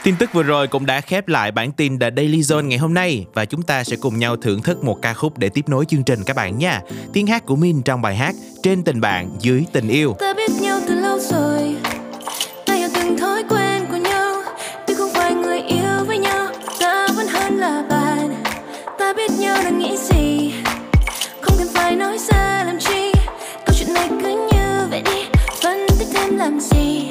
Tin 0.04 0.16
tức 0.16 0.32
vừa 0.32 0.42
rồi 0.42 0.68
cũng 0.68 0.86
đã 0.86 1.00
khép 1.00 1.28
lại 1.28 1.52
bản 1.52 1.72
tin 1.72 1.98
The 1.98 2.10
Daily 2.16 2.40
Zone 2.40 2.66
ngày 2.66 2.78
hôm 2.78 2.94
nay 2.94 3.26
và 3.34 3.44
chúng 3.44 3.62
ta 3.62 3.84
sẽ 3.84 3.96
cùng 3.96 4.18
nhau 4.18 4.36
thưởng 4.36 4.62
thức 4.62 4.84
một 4.84 5.02
ca 5.02 5.14
khúc 5.14 5.38
để 5.38 5.48
tiếp 5.48 5.68
nối 5.68 5.84
chương 5.84 6.04
trình 6.04 6.24
các 6.26 6.36
bạn 6.36 6.58
nha. 6.58 6.80
Tiếng 7.12 7.26
hát 7.26 7.46
của 7.46 7.56
Min 7.56 7.82
trong 7.82 8.02
bài 8.02 8.16
hát 8.16 8.34
Trên 8.62 8.84
tình 8.84 9.00
bạn, 9.00 9.30
dưới 9.40 9.64
tình 9.72 9.88
yêu. 9.88 10.16
Ta 10.18 10.34
biết 10.34 10.50
nhau 10.60 10.80
từ 10.88 10.94
lâu 10.94 11.18
rồi, 11.18 11.76
Ta 12.66 12.74
hiểu 12.74 12.88
từng 12.94 13.18
thói 13.18 13.44
quen 13.50 13.86
của 13.90 13.96
nhau 13.96 14.42
Tuy 14.86 14.94
không 14.94 15.10
phải 15.14 15.34
người 15.34 15.60
yêu 15.60 16.04
với 16.06 16.18
nhau, 16.18 16.48
Ta 16.80 17.08
vẫn 17.16 17.26
hơn 17.26 17.58
là 17.58 17.82
bạn 17.90 18.42
Ta 18.98 19.12
biết 19.16 19.30
nhau 19.38 19.56
đang 19.64 19.78
nghĩ 19.78 19.96
gì, 19.96 20.52
Không 21.40 21.56
cần 21.58 21.68
phải 21.74 21.96
nói 21.96 22.18
ra 22.18 22.64
làm 22.66 22.78
chi 22.78 23.12
Câu 23.66 23.76
chuyện 23.78 23.94
này 23.94 24.08
cứ 24.08 24.48
như 24.52 24.86
vậy 24.90 25.02
đi, 25.04 25.24
Phân 25.62 25.86
tích 25.98 26.08
thêm 26.14 26.36
làm 26.36 26.60
gì 26.60 27.10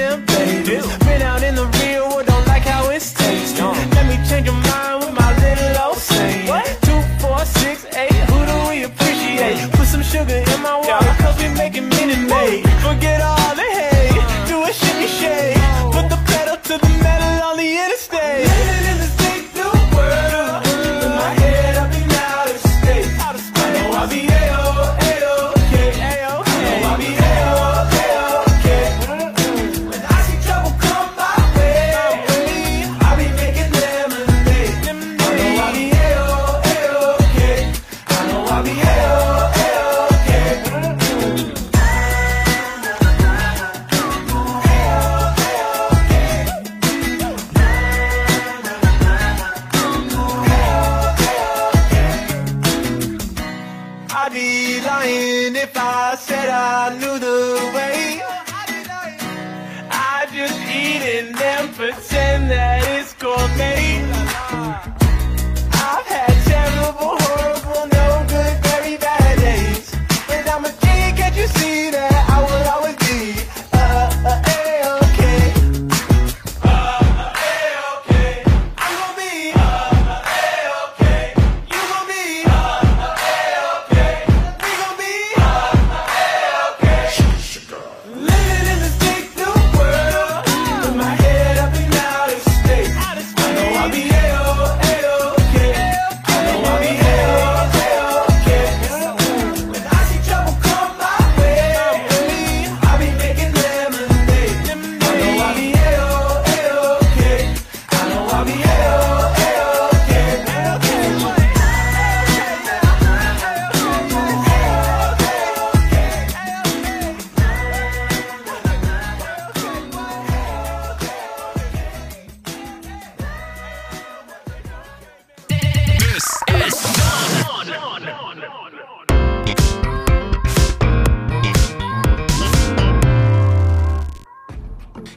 Yeah. 0.00 0.29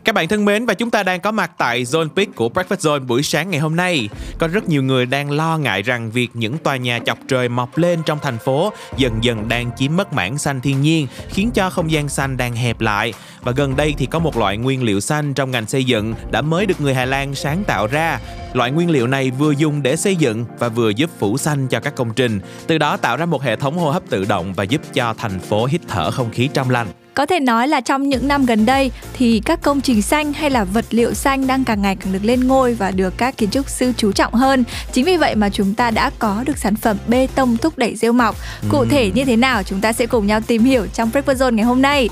Các 0.05 0.15
bạn 0.15 0.27
thân 0.27 0.45
mến 0.45 0.65
và 0.65 0.73
chúng 0.73 0.91
ta 0.91 1.03
đang 1.03 1.21
có 1.21 1.31
mặt 1.31 1.51
tại 1.57 1.83
Zone 1.83 2.09
Peak 2.15 2.35
của 2.35 2.49
Breakfast 2.49 2.77
Zone 2.77 3.07
buổi 3.07 3.23
sáng 3.23 3.51
ngày 3.51 3.59
hôm 3.59 3.75
nay. 3.75 4.09
Có 4.37 4.47
rất 4.47 4.69
nhiều 4.69 4.83
người 4.83 5.05
đang 5.05 5.31
lo 5.31 5.57
ngại 5.57 5.81
rằng 5.81 6.11
việc 6.11 6.29
những 6.33 6.57
tòa 6.57 6.75
nhà 6.75 6.99
chọc 6.99 7.17
trời 7.27 7.49
mọc 7.49 7.77
lên 7.77 8.03
trong 8.05 8.19
thành 8.21 8.37
phố 8.37 8.73
dần 8.97 9.23
dần 9.23 9.49
đang 9.49 9.71
chiếm 9.77 9.95
mất 9.95 10.13
mảng 10.13 10.37
xanh 10.37 10.61
thiên 10.61 10.81
nhiên, 10.81 11.07
khiến 11.29 11.51
cho 11.51 11.69
không 11.69 11.91
gian 11.91 12.09
xanh 12.09 12.37
đang 12.37 12.55
hẹp 12.55 12.81
lại. 12.81 13.13
Và 13.41 13.51
gần 13.51 13.75
đây 13.75 13.93
thì 13.97 14.05
có 14.05 14.19
một 14.19 14.37
loại 14.37 14.57
nguyên 14.57 14.83
liệu 14.83 14.99
xanh 14.99 15.33
trong 15.33 15.51
ngành 15.51 15.65
xây 15.65 15.83
dựng 15.83 16.13
đã 16.31 16.41
mới 16.41 16.65
được 16.65 16.81
người 16.81 16.93
Hà 16.93 17.05
Lan 17.05 17.35
sáng 17.35 17.63
tạo 17.67 17.87
ra. 17.87 18.19
Loại 18.53 18.71
nguyên 18.71 18.89
liệu 18.89 19.07
này 19.07 19.31
vừa 19.31 19.51
dùng 19.51 19.83
để 19.83 19.95
xây 19.95 20.15
dựng 20.15 20.45
và 20.59 20.69
vừa 20.69 20.89
giúp 20.89 21.09
phủ 21.19 21.37
xanh 21.37 21.67
cho 21.67 21.79
các 21.79 21.95
công 21.95 22.13
trình, 22.13 22.39
từ 22.67 22.77
đó 22.77 22.97
tạo 22.97 23.17
ra 23.17 23.25
một 23.25 23.43
hệ 23.43 23.55
thống 23.55 23.77
hô 23.77 23.91
hấp 23.91 24.03
tự 24.09 24.25
động 24.25 24.53
và 24.53 24.63
giúp 24.63 24.81
cho 24.93 25.13
thành 25.13 25.39
phố 25.39 25.65
hít 25.65 25.81
thở 25.87 26.11
không 26.11 26.31
khí 26.31 26.49
trong 26.53 26.69
lành. 26.69 26.87
Có 27.13 27.25
thể 27.25 27.39
nói 27.39 27.67
là 27.67 27.81
trong 27.81 28.09
những 28.09 28.27
năm 28.27 28.45
gần 28.45 28.65
đây 28.65 28.91
thì 29.13 29.41
các 29.45 29.61
công 29.61 29.81
trình 29.81 30.01
xanh 30.01 30.33
hay 30.33 30.49
là 30.49 30.63
vật 30.63 30.85
liệu 30.89 31.13
xanh 31.13 31.47
đang 31.47 31.63
càng 31.63 31.81
ngày 31.81 31.95
càng 31.95 32.13
được 32.13 32.23
lên 32.25 32.47
ngôi 32.47 32.73
và 32.73 32.91
được 32.91 33.13
các 33.17 33.37
kiến 33.37 33.49
trúc 33.49 33.69
sư 33.69 33.93
chú 33.97 34.11
trọng 34.11 34.33
hơn. 34.33 34.63
Chính 34.91 35.05
vì 35.05 35.17
vậy 35.17 35.35
mà 35.35 35.49
chúng 35.49 35.73
ta 35.73 35.91
đã 35.91 36.11
có 36.19 36.43
được 36.45 36.57
sản 36.57 36.75
phẩm 36.75 36.97
bê 37.07 37.27
tông 37.35 37.57
thúc 37.57 37.77
đẩy 37.77 37.95
rêu 37.95 38.13
mọc. 38.13 38.35
Cụ 38.69 38.77
Ừ. 38.79 38.87
thể 38.89 39.11
như 39.15 39.25
thế 39.25 39.35
nào 39.35 39.63
chúng 39.63 39.81
ta 39.81 39.93
sẽ 39.93 40.05
cùng 40.05 40.27
nhau 40.27 40.41
tìm 40.41 40.63
hiểu 40.63 40.87
trong 40.93 41.09
Breakfast 41.13 41.35
Zone 41.35 41.55
ngày 41.55 41.65
hôm 41.65 41.81
nay. 41.81 42.09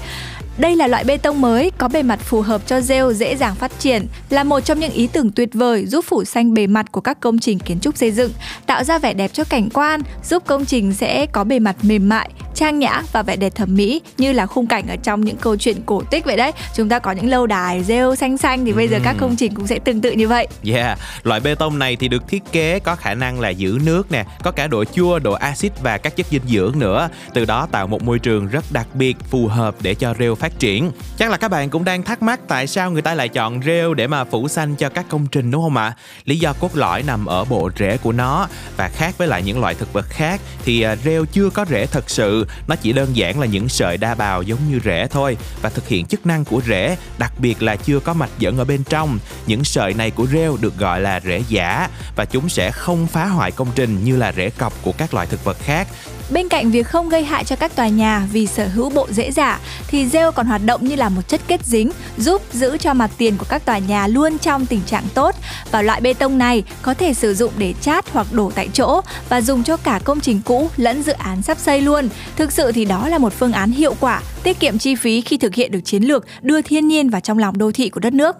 Đây 0.57 0.75
là 0.75 0.87
loại 0.87 1.03
bê 1.03 1.17
tông 1.17 1.41
mới 1.41 1.71
có 1.77 1.87
bề 1.87 2.03
mặt 2.03 2.19
phù 2.19 2.41
hợp 2.41 2.61
cho 2.65 2.81
rêu 2.81 3.13
dễ 3.13 3.35
dàng 3.35 3.55
phát 3.55 3.79
triển, 3.79 4.07
là 4.29 4.43
một 4.43 4.59
trong 4.59 4.79
những 4.79 4.91
ý 4.91 5.07
tưởng 5.07 5.31
tuyệt 5.31 5.49
vời 5.53 5.85
giúp 5.85 6.05
phủ 6.07 6.23
xanh 6.23 6.53
bề 6.53 6.67
mặt 6.67 6.91
của 6.91 7.01
các 7.01 7.19
công 7.19 7.39
trình 7.39 7.59
kiến 7.59 7.79
trúc 7.79 7.97
xây 7.97 8.11
dựng, 8.11 8.31
tạo 8.65 8.83
ra 8.83 8.99
vẻ 8.99 9.13
đẹp 9.13 9.31
cho 9.33 9.43
cảnh 9.43 9.69
quan, 9.73 10.01
giúp 10.23 10.43
công 10.45 10.65
trình 10.65 10.93
sẽ 10.93 11.25
có 11.25 11.43
bề 11.43 11.59
mặt 11.59 11.75
mềm 11.81 12.09
mại, 12.09 12.29
trang 12.55 12.79
nhã 12.79 13.01
và 13.11 13.23
vẻ 13.23 13.35
đẹp 13.35 13.55
thẩm 13.55 13.75
mỹ 13.75 14.01
như 14.17 14.31
là 14.31 14.45
khung 14.45 14.67
cảnh 14.67 14.87
ở 14.87 14.95
trong 14.95 15.21
những 15.21 15.37
câu 15.37 15.57
chuyện 15.57 15.77
cổ 15.85 16.01
tích 16.01 16.25
vậy 16.25 16.37
đấy. 16.37 16.51
Chúng 16.75 16.89
ta 16.89 16.99
có 16.99 17.11
những 17.11 17.29
lâu 17.29 17.47
đài 17.47 17.83
rêu 17.83 18.15
xanh 18.15 18.37
xanh 18.37 18.65
thì 18.65 18.73
bây 18.73 18.87
giờ 18.87 18.99
các 19.03 19.15
công 19.19 19.35
trình 19.35 19.55
cũng 19.55 19.67
sẽ 19.67 19.79
tương 19.79 20.01
tự 20.01 20.11
như 20.11 20.27
vậy. 20.27 20.47
Yeah, 20.65 20.99
loại 21.23 21.39
bê 21.39 21.55
tông 21.55 21.79
này 21.79 21.95
thì 21.95 22.07
được 22.07 22.27
thiết 22.27 22.43
kế 22.51 22.79
có 22.79 22.95
khả 22.95 23.13
năng 23.13 23.39
là 23.39 23.49
giữ 23.49 23.79
nước 23.85 24.11
nè, 24.11 24.25
có 24.43 24.51
cả 24.51 24.67
độ 24.67 24.85
chua, 24.85 25.19
độ 25.19 25.33
axit 25.33 25.71
và 25.81 25.97
các 25.97 26.15
chất 26.15 26.25
dinh 26.29 26.41
dưỡng 26.47 26.79
nữa. 26.79 27.09
Từ 27.33 27.45
đó 27.45 27.67
tạo 27.71 27.87
một 27.87 28.03
môi 28.03 28.19
trường 28.19 28.47
rất 28.47 28.65
đặc 28.71 28.87
biệt, 28.93 29.17
phù 29.29 29.47
hợp 29.47 29.75
để 29.81 29.95
cho 29.95 30.13
rêu 30.19 30.35
phát 30.35 30.50
triển. 30.59 30.91
Chắc 31.17 31.31
là 31.31 31.37
các 31.37 31.47
bạn 31.47 31.69
cũng 31.69 31.83
đang 31.83 32.03
thắc 32.03 32.21
mắc 32.21 32.39
tại 32.47 32.67
sao 32.67 32.91
người 32.91 33.01
ta 33.01 33.13
lại 33.13 33.29
chọn 33.29 33.61
rêu 33.63 33.93
để 33.93 34.07
mà 34.07 34.23
phủ 34.23 34.47
xanh 34.47 34.75
cho 34.75 34.89
các 34.89 35.05
công 35.09 35.27
trình 35.27 35.51
đúng 35.51 35.61
không 35.63 35.77
ạ? 35.77 35.93
Lý 36.25 36.39
do 36.39 36.53
cốt 36.53 36.75
lõi 36.75 37.03
nằm 37.03 37.25
ở 37.25 37.45
bộ 37.45 37.69
rễ 37.79 37.97
của 37.97 38.11
nó 38.11 38.47
và 38.77 38.89
khác 38.89 39.17
với 39.17 39.27
lại 39.27 39.43
những 39.43 39.59
loại 39.59 39.75
thực 39.75 39.93
vật 39.93 40.05
khác 40.09 40.41
thì 40.65 40.81
à, 40.81 40.95
rêu 40.95 41.25
chưa 41.25 41.49
có 41.49 41.65
rễ 41.69 41.85
thật 41.85 42.09
sự, 42.09 42.47
nó 42.67 42.75
chỉ 42.75 42.93
đơn 42.93 43.15
giản 43.15 43.39
là 43.39 43.45
những 43.45 43.69
sợi 43.69 43.97
đa 43.97 44.15
bào 44.15 44.41
giống 44.41 44.59
như 44.71 44.79
rễ 44.85 45.07
thôi 45.07 45.37
và 45.61 45.69
thực 45.69 45.87
hiện 45.87 46.05
chức 46.05 46.25
năng 46.25 46.45
của 46.45 46.61
rễ, 46.67 46.97
đặc 47.17 47.33
biệt 47.37 47.61
là 47.61 47.75
chưa 47.75 47.99
có 47.99 48.13
mạch 48.13 48.39
dẫn 48.39 48.57
ở 48.57 48.65
bên 48.65 48.83
trong. 48.83 49.19
Những 49.47 49.63
sợi 49.63 49.93
này 49.93 50.11
của 50.11 50.27
rêu 50.27 50.57
được 50.61 50.77
gọi 50.77 51.01
là 51.01 51.19
rễ 51.19 51.43
giả 51.49 51.89
và 52.15 52.25
chúng 52.25 52.49
sẽ 52.49 52.71
không 52.71 53.07
phá 53.07 53.25
hoại 53.25 53.51
công 53.51 53.67
trình 53.75 54.03
như 54.03 54.17
là 54.17 54.31
rễ 54.31 54.49
cọc 54.49 54.73
của 54.81 54.91
các 54.91 55.13
loại 55.13 55.27
thực 55.27 55.43
vật 55.43 55.57
khác. 55.59 55.87
Bên 56.32 56.49
cạnh 56.49 56.71
việc 56.71 56.88
không 56.88 57.09
gây 57.09 57.23
hại 57.23 57.43
cho 57.43 57.55
các 57.55 57.75
tòa 57.75 57.88
nhà 57.88 58.27
vì 58.32 58.47
sở 58.47 58.67
hữu 58.67 58.89
bộ 58.89 59.07
dễ 59.11 59.32
giả 59.32 59.59
thì 59.88 60.05
gel 60.05 60.29
còn 60.36 60.45
hoạt 60.45 60.61
động 60.65 60.86
như 60.88 60.95
là 60.95 61.09
một 61.09 61.21
chất 61.27 61.41
kết 61.47 61.65
dính 61.65 61.91
giúp 62.17 62.41
giữ 62.51 62.77
cho 62.77 62.93
mặt 62.93 63.11
tiền 63.17 63.38
của 63.38 63.45
các 63.49 63.65
tòa 63.65 63.77
nhà 63.77 64.07
luôn 64.07 64.38
trong 64.38 64.65
tình 64.65 64.82
trạng 64.86 65.03
tốt 65.13 65.36
và 65.71 65.82
loại 65.82 66.01
bê 66.01 66.13
tông 66.13 66.38
này 66.38 66.63
có 66.82 66.93
thể 66.93 67.13
sử 67.13 67.34
dụng 67.34 67.51
để 67.57 67.73
chát 67.82 68.09
hoặc 68.09 68.34
đổ 68.34 68.51
tại 68.55 68.69
chỗ 68.73 69.01
và 69.29 69.41
dùng 69.41 69.63
cho 69.63 69.77
cả 69.77 69.99
công 70.03 70.19
trình 70.19 70.41
cũ 70.45 70.69
lẫn 70.77 71.03
dự 71.03 71.11
án 71.11 71.41
sắp 71.41 71.57
xây 71.57 71.82
luôn. 71.82 72.09
Thực 72.36 72.51
sự 72.51 72.71
thì 72.71 72.86
đó 72.86 73.07
là 73.07 73.17
một 73.17 73.34
phương 73.34 73.53
án 73.53 73.71
hiệu 73.71 73.95
quả, 73.99 74.21
tiết 74.43 74.59
kiệm 74.59 74.77
chi 74.77 74.95
phí 74.95 75.21
khi 75.21 75.38
thực 75.38 75.55
hiện 75.55 75.71
được 75.71 75.82
chiến 75.86 76.03
lược 76.03 76.25
đưa 76.41 76.61
thiên 76.61 76.88
nhiên 76.88 77.09
vào 77.09 77.21
trong 77.21 77.38
lòng 77.38 77.57
đô 77.57 77.71
thị 77.71 77.89
của 77.89 77.99
đất 77.99 78.13
nước. 78.13 78.36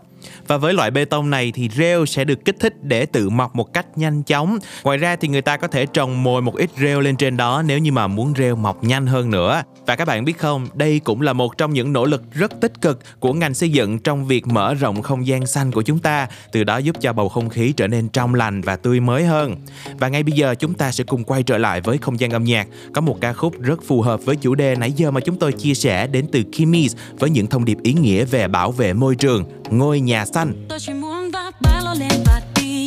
Và 0.48 0.58
với 0.58 0.74
loại 0.74 0.92
bê 0.92 1.06
tông 1.06 1.30
này 1.30 1.52
thì 1.56 1.70
rêu 1.76 2.06
sẽ 2.06 2.24
được 2.24 2.46
kích 2.46 2.56
thích 2.60 2.74
để 2.84 3.06
tự 3.06 3.30
mọc 3.30 3.56
một 3.56 3.74
cách 3.74 3.86
nhanh 3.96 4.24
chóng. 4.24 4.60
Ngoài 4.84 4.98
ra 4.98 5.16
thì 5.16 5.28
người 5.28 5.42
ta 5.42 5.58
có 5.58 5.68
thể 5.68 5.86
trồng 5.86 6.24
mồi 6.24 6.42
một 6.42 6.56
ít 6.56 6.70
rêu 6.82 7.00
lên 7.00 7.16
trên 7.16 7.38
đó 7.38 7.64
nếu 7.66 7.80
như 7.80 7.92
mà 7.92 8.08
muốn 8.08 8.34
rêu 8.38 8.56
mọc 8.56 8.84
nhanh 8.84 9.08
hơn 9.08 9.32
nữa. 9.32 9.64
Và 9.86 9.96
các 9.96 10.06
bạn 10.06 10.26
biết 10.26 10.38
không, 10.38 10.68
đây 10.74 11.00
cũng 11.00 11.22
là 11.22 11.34
một 11.34 11.58
trong 11.58 11.74
những 11.74 11.94
nỗ 11.94 12.06
lực 12.06 12.24
rất 12.34 12.62
tích 12.62 12.82
cực 12.82 13.00
của 13.20 13.34
ngành 13.34 13.54
xây 13.54 13.70
dựng 13.70 14.00
trong 14.00 14.28
việc 14.28 14.48
mở 14.48 14.74
rộng 14.74 15.02
không 15.02 15.28
gian 15.28 15.46
xanh 15.46 15.72
của 15.72 15.82
chúng 15.82 16.00
ta, 16.00 16.28
từ 16.52 16.64
đó 16.64 16.78
giúp 16.78 16.96
cho 17.02 17.14
bầu 17.14 17.30
không 17.30 17.50
khí 17.50 17.74
trở 17.78 17.88
nên 17.88 18.10
trong 18.10 18.36
lành 18.36 18.62
và 18.62 18.76
tươi 18.76 19.00
mới 19.00 19.26
hơn. 19.26 19.56
Và 20.00 20.08
ngay 20.08 20.24
bây 20.24 20.32
giờ 20.32 20.56
chúng 20.56 20.74
ta 20.74 20.92
sẽ 20.92 21.04
cùng 21.04 21.24
quay 21.24 21.44
trở 21.44 21.58
lại 21.58 21.82
với 21.82 21.98
không 21.98 22.20
gian 22.20 22.32
âm 22.32 22.44
nhạc, 22.44 22.68
có 22.94 23.02
một 23.02 23.18
ca 23.22 23.34
khúc 23.34 23.62
rất 23.62 23.84
phù 23.88 24.02
hợp 24.02 24.26
với 24.26 24.36
chủ 24.36 24.56
đề 24.56 24.76
nãy 24.76 24.92
giờ 24.92 25.12
mà 25.12 25.22
chúng 25.22 25.40
tôi 25.40 25.52
chia 25.52 25.74
sẻ 25.74 26.08
đến 26.08 26.26
từ 26.32 26.44
Kimis 26.44 26.96
với 27.20 27.30
những 27.30 27.48
thông 27.48 27.66
điệp 27.66 27.78
ý 27.84 27.94
nghĩa 27.94 28.26
về 28.26 28.48
bảo 28.48 28.72
vệ 28.72 28.94
môi 28.94 29.16
trường, 29.16 29.44
ngôi 29.70 30.00
nhà 30.00 30.11
xanh. 30.34 30.66
Tôi 30.70 30.80
chỉ 30.80 30.94
muốn 30.94 31.32
vác 31.32 31.62
ba 31.62 31.82
lô 31.84 31.94
lên 31.94 32.24
và 32.26 32.42
đi. 32.56 32.86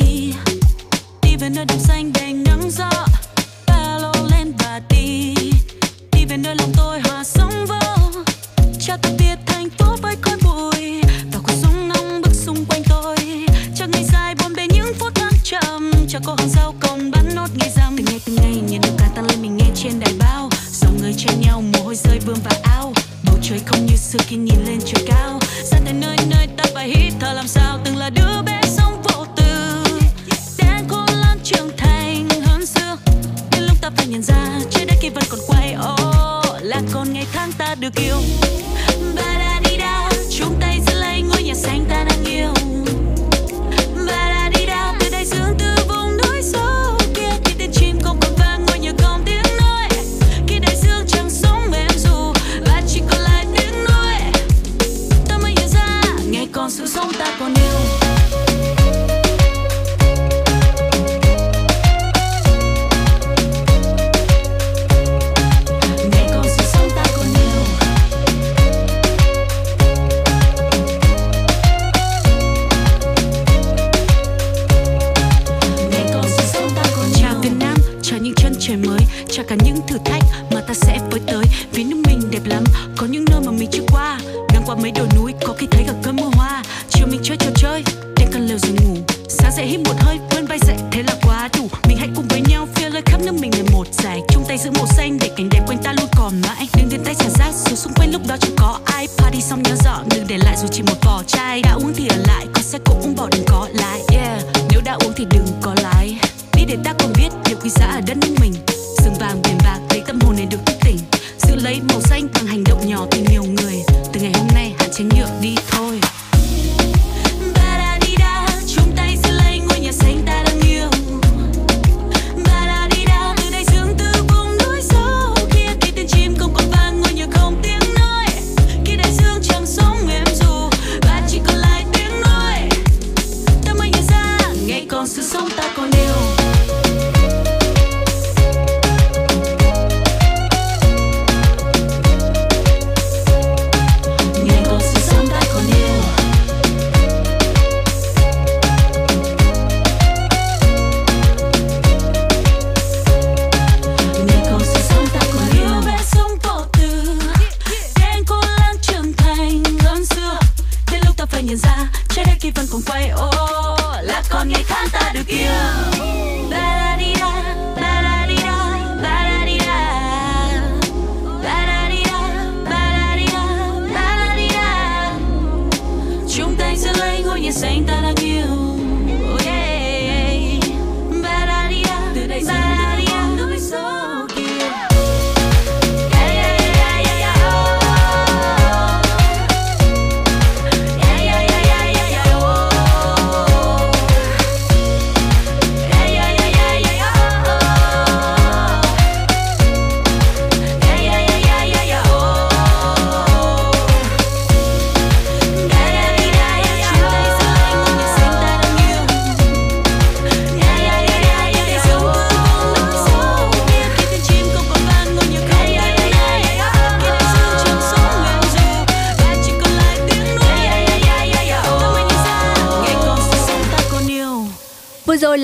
Đi 1.21 1.35
về 1.39 1.49
nơi 1.49 1.65
đồng 1.65 1.79
xanh 1.79 2.11
đầy 2.13 2.33
nắng 2.33 2.69
gió. 2.71 2.89
Ba 3.67 3.97
lô 4.01 4.11
lên 4.31 4.53
và 4.59 4.81
đi. 4.89 5.35
Đi 6.11 6.25
về 6.29 6.37
nơi 6.37 6.55
lòng 6.55 6.71
tôi 6.77 6.99
hòa 6.99 7.23
sống 7.23 7.65
vô. 7.65 8.21
Cho 8.79 8.97
tôi 9.01 9.11
biết 9.19 9.35
thành 9.45 9.69
phố 9.69 9.95
với 10.01 10.15
khói 10.21 10.37
bụi. 10.43 11.01
Và 11.33 11.39
cuộc 11.47 11.55
sống 11.61 11.87
nóng 11.87 12.21
bức 12.21 12.33
xung 12.33 12.65
quanh 12.65 12.83
tôi. 12.89 13.15
Cho 13.75 13.85
ngày 13.85 14.03
dài 14.13 14.35
buồn 14.35 14.53
bề 14.55 14.67
những 14.73 14.93
phút 14.99 15.15
thăng 15.15 15.33
trầm. 15.43 15.91
Cho 16.07 16.19
cô 16.25 16.35
hàng 16.37 16.49
rau 16.49 16.73
còn 16.79 17.11
bắn 17.11 17.35
nốt 17.35 17.47
ngày 17.55 17.69
rằm. 17.75 17.95
Từng 17.97 18.05
ngày 18.05 18.19
từng 18.25 18.35
ngày, 18.35 18.55
nhìn 18.69 18.81
được 18.81 18.93
ca 18.97 19.09
tăng 19.15 19.25
lên 19.25 19.41
mình 19.41 19.57
nghe 19.57 19.67
trên 19.75 19.99
đài 19.99 20.13
báo 20.19 20.49
Dòng 20.71 20.97
người 21.01 21.13
chen 21.17 21.41
nhau, 21.41 21.61
mồ 21.61 21.83
hôi 21.83 21.95
rơi 21.95 22.19
vương 22.25 22.39
và 22.43 22.51
áo 22.63 22.74
trời 23.47 23.59
không 23.65 23.85
như 23.85 23.95
xưa 23.95 24.19
khi 24.27 24.35
nhìn 24.35 24.65
lên 24.65 24.79
trời 24.85 25.03
cao. 25.07 25.39
Xa 25.63 25.77
tới 25.85 25.93
nơi 25.93 26.17
nơi 26.29 26.47
ta 26.57 26.63
phải 26.73 26.89
hít 26.89 27.13
thở 27.19 27.33
làm 27.33 27.47
sao? 27.47 27.79
Từng 27.85 27.97
là 27.97 28.09
đứa 28.09 28.41
bé 28.45 28.61
sống 28.65 29.01
vô 29.03 29.25
tư. 29.35 29.83
Đang 30.57 30.89
khôn 30.89 31.05
lớn 31.09 31.39
trưởng 31.43 31.69
thành 31.77 32.27
hơn 32.45 32.65
xưa. 32.65 32.97
Đến 33.51 33.63
lúc 33.63 33.77
ta 33.81 33.89
phải 33.97 34.07
nhận 34.07 34.21
ra 34.21 34.59
trái 34.69 34.85
đất 34.85 34.95
kia 35.01 35.09
vẫn 35.09 35.23
còn 35.29 35.39
quay 35.47 35.75
oh, 35.75 36.63
Là 36.63 36.81
còn 36.93 37.13
ngày 37.13 37.25
tháng 37.33 37.51
ta 37.51 37.75
được 37.75 37.95
yêu. 37.95 38.17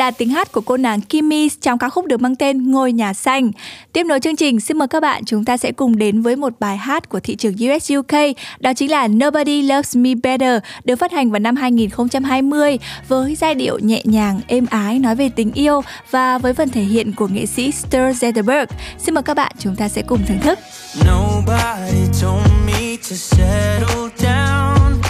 Là 0.01 0.11
tiếng 0.11 0.29
hát 0.29 0.51
của 0.51 0.61
cô 0.61 0.77
nàng 0.77 1.01
Kimmy 1.01 1.49
trong 1.49 1.79
ca 1.79 1.89
khúc 1.89 2.05
được 2.05 2.21
mang 2.21 2.35
tên 2.35 2.71
Ngôi 2.71 2.91
nhà 2.91 3.13
xanh. 3.13 3.51
Tiếp 3.93 4.03
nối 4.03 4.19
chương 4.19 4.35
trình, 4.35 4.59
xin 4.59 4.77
mời 4.77 4.87
các 4.87 4.99
bạn 4.99 5.25
chúng 5.25 5.45
ta 5.45 5.57
sẽ 5.57 5.71
cùng 5.71 5.97
đến 5.97 6.21
với 6.21 6.35
một 6.35 6.53
bài 6.59 6.77
hát 6.77 7.09
của 7.09 7.19
thị 7.19 7.35
trường 7.35 7.53
US 7.53 7.91
UK, 7.97 8.35
đó 8.59 8.73
chính 8.73 8.91
là 8.91 9.07
Nobody 9.07 9.61
Loves 9.61 9.97
Me 9.97 10.13
Better, 10.23 10.63
được 10.83 10.95
phát 10.95 11.11
hành 11.11 11.31
vào 11.31 11.39
năm 11.39 11.55
2020 11.55 12.77
với 13.07 13.35
giai 13.35 13.55
điệu 13.55 13.79
nhẹ 13.79 14.01
nhàng, 14.03 14.41
êm 14.47 14.65
ái 14.69 14.99
nói 14.99 15.15
về 15.15 15.29
tình 15.29 15.51
yêu 15.53 15.81
và 16.11 16.37
với 16.37 16.53
phần 16.53 16.69
thể 16.69 16.81
hiện 16.81 17.11
của 17.11 17.27
nghệ 17.27 17.45
sĩ 17.45 17.71
Stur 17.71 18.23
Zetterberg. 18.23 18.65
Xin 18.99 19.15
mời 19.15 19.23
các 19.23 19.33
bạn 19.33 19.51
chúng 19.59 19.75
ta 19.75 19.87
sẽ 19.87 20.01
cùng 20.01 20.19
thưởng 20.27 20.39
thức. 20.39 20.59
Nobody 21.07 22.05
told 22.21 22.47
me 22.65 22.97
to 23.09 23.15
settle 23.15 24.09
down. 24.17 25.01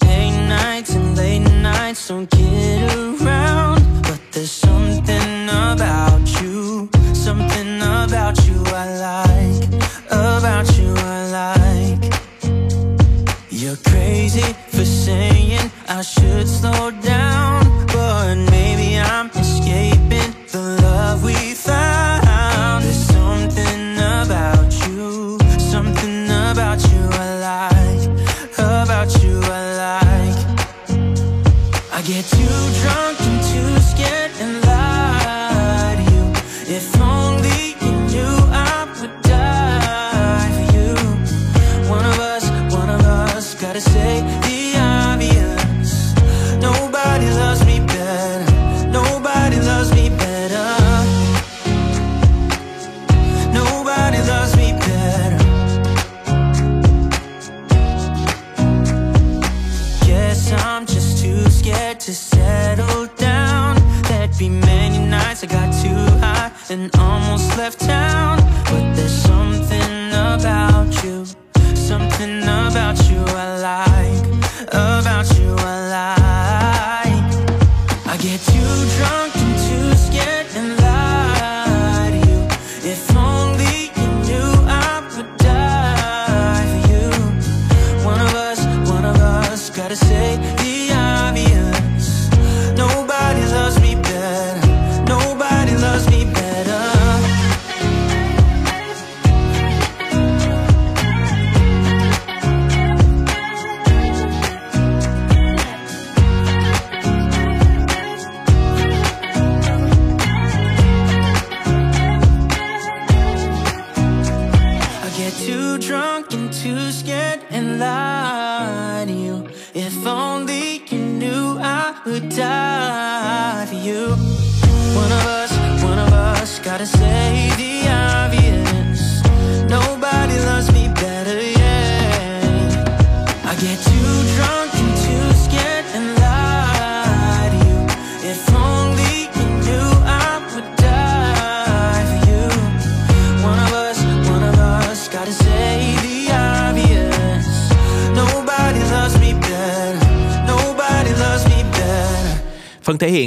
Day 0.00 0.30
nights 0.30 0.96
and 0.96 1.18
late 1.18 1.44
nights 1.62 2.10
don't 2.10 2.26
get 2.30 2.96
around. 2.96 3.59
Crazy 14.30 14.52
for 14.68 14.84
saying 14.84 15.70
I 15.88 16.02
should 16.02 16.48
slow 16.48 16.90
down, 16.90 17.59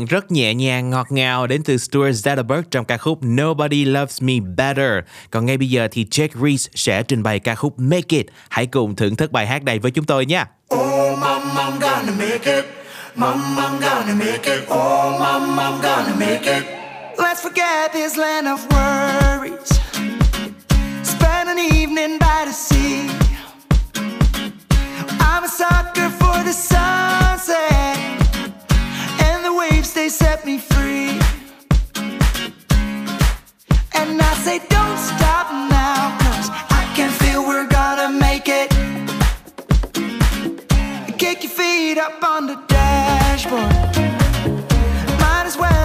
Hiện 0.03 0.07
rất 0.07 0.31
nhẹ 0.31 0.53
nhàng, 0.53 0.89
ngọt 0.89 1.11
ngào 1.11 1.47
đến 1.47 1.63
từ 1.63 1.77
Stuart 1.77 2.27
Zetterberg 2.27 2.63
trong 2.71 2.85
ca 2.85 2.97
khúc 2.97 3.19
Nobody 3.25 3.85
Loves 3.85 4.21
Me 4.21 4.33
Better. 4.57 4.91
Còn 5.31 5.45
ngay 5.45 5.57
bây 5.57 5.69
giờ 5.69 5.87
thì 5.91 6.05
Jake 6.11 6.45
Reese 6.45 6.69
sẽ 6.75 7.03
trình 7.03 7.23
bày 7.23 7.39
ca 7.39 7.55
khúc 7.55 7.79
Make 7.79 8.17
It. 8.17 8.25
Hãy 8.49 8.65
cùng 8.65 8.95
thưởng 8.95 9.15
thức 9.15 9.31
bài 9.31 9.47
hát 9.47 9.63
này 9.63 9.79
với 9.79 9.91
chúng 9.91 10.05
tôi 10.05 10.25
nha. 10.25 10.45
Oh, 10.75 11.19
mom, 11.19 11.41
I'm 11.41 11.79
gonna 11.79 12.11
make 12.17 12.55
it. 12.55 12.65
Mom, 13.15 13.57
I'm 13.57 13.79
gonna 13.81 14.15
make 14.15 14.55
it. 14.55 14.63
Oh, 14.69 15.19
mom, 15.19 15.59
I'm 15.59 15.81
gonna 15.81 16.15
make 16.19 16.59
it. 16.59 16.63
Let's 17.17 17.41
forget 17.43 17.93
this 17.93 18.17
land 18.17 18.47
of 18.47 18.59
worries. 18.69 19.79
Spend 21.03 21.49
an 21.49 21.57
evening 21.57 22.19
by 22.19 22.45
the 22.45 22.53
sea. 22.53 23.09
I'm 25.19 25.43
a 25.43 25.47
sucker 25.47 26.09
for 26.19 26.43
the 26.43 26.53
sunset. 26.53 28.22
And 29.43 29.53
the 29.53 29.59
waves, 29.59 29.91
they 29.93 30.07
set 30.07 30.45
me 30.45 30.57
free. 30.57 31.09
And 33.93 34.21
I 34.21 34.33
say, 34.45 34.59
don't 34.69 34.97
stop 34.97 35.51
now. 35.69 36.17
Cause 36.23 36.49
I 36.69 36.89
can 36.95 37.11
feel 37.11 37.45
we're 37.45 37.67
gonna 37.67 38.17
make 38.19 38.47
it. 38.47 38.69
Kick 41.17 41.43
your 41.43 41.51
feet 41.51 41.97
up 41.97 42.23
on 42.23 42.47
the 42.47 42.55
dashboard. 42.67 43.73
Might 45.19 45.43
as 45.45 45.57
well 45.57 45.82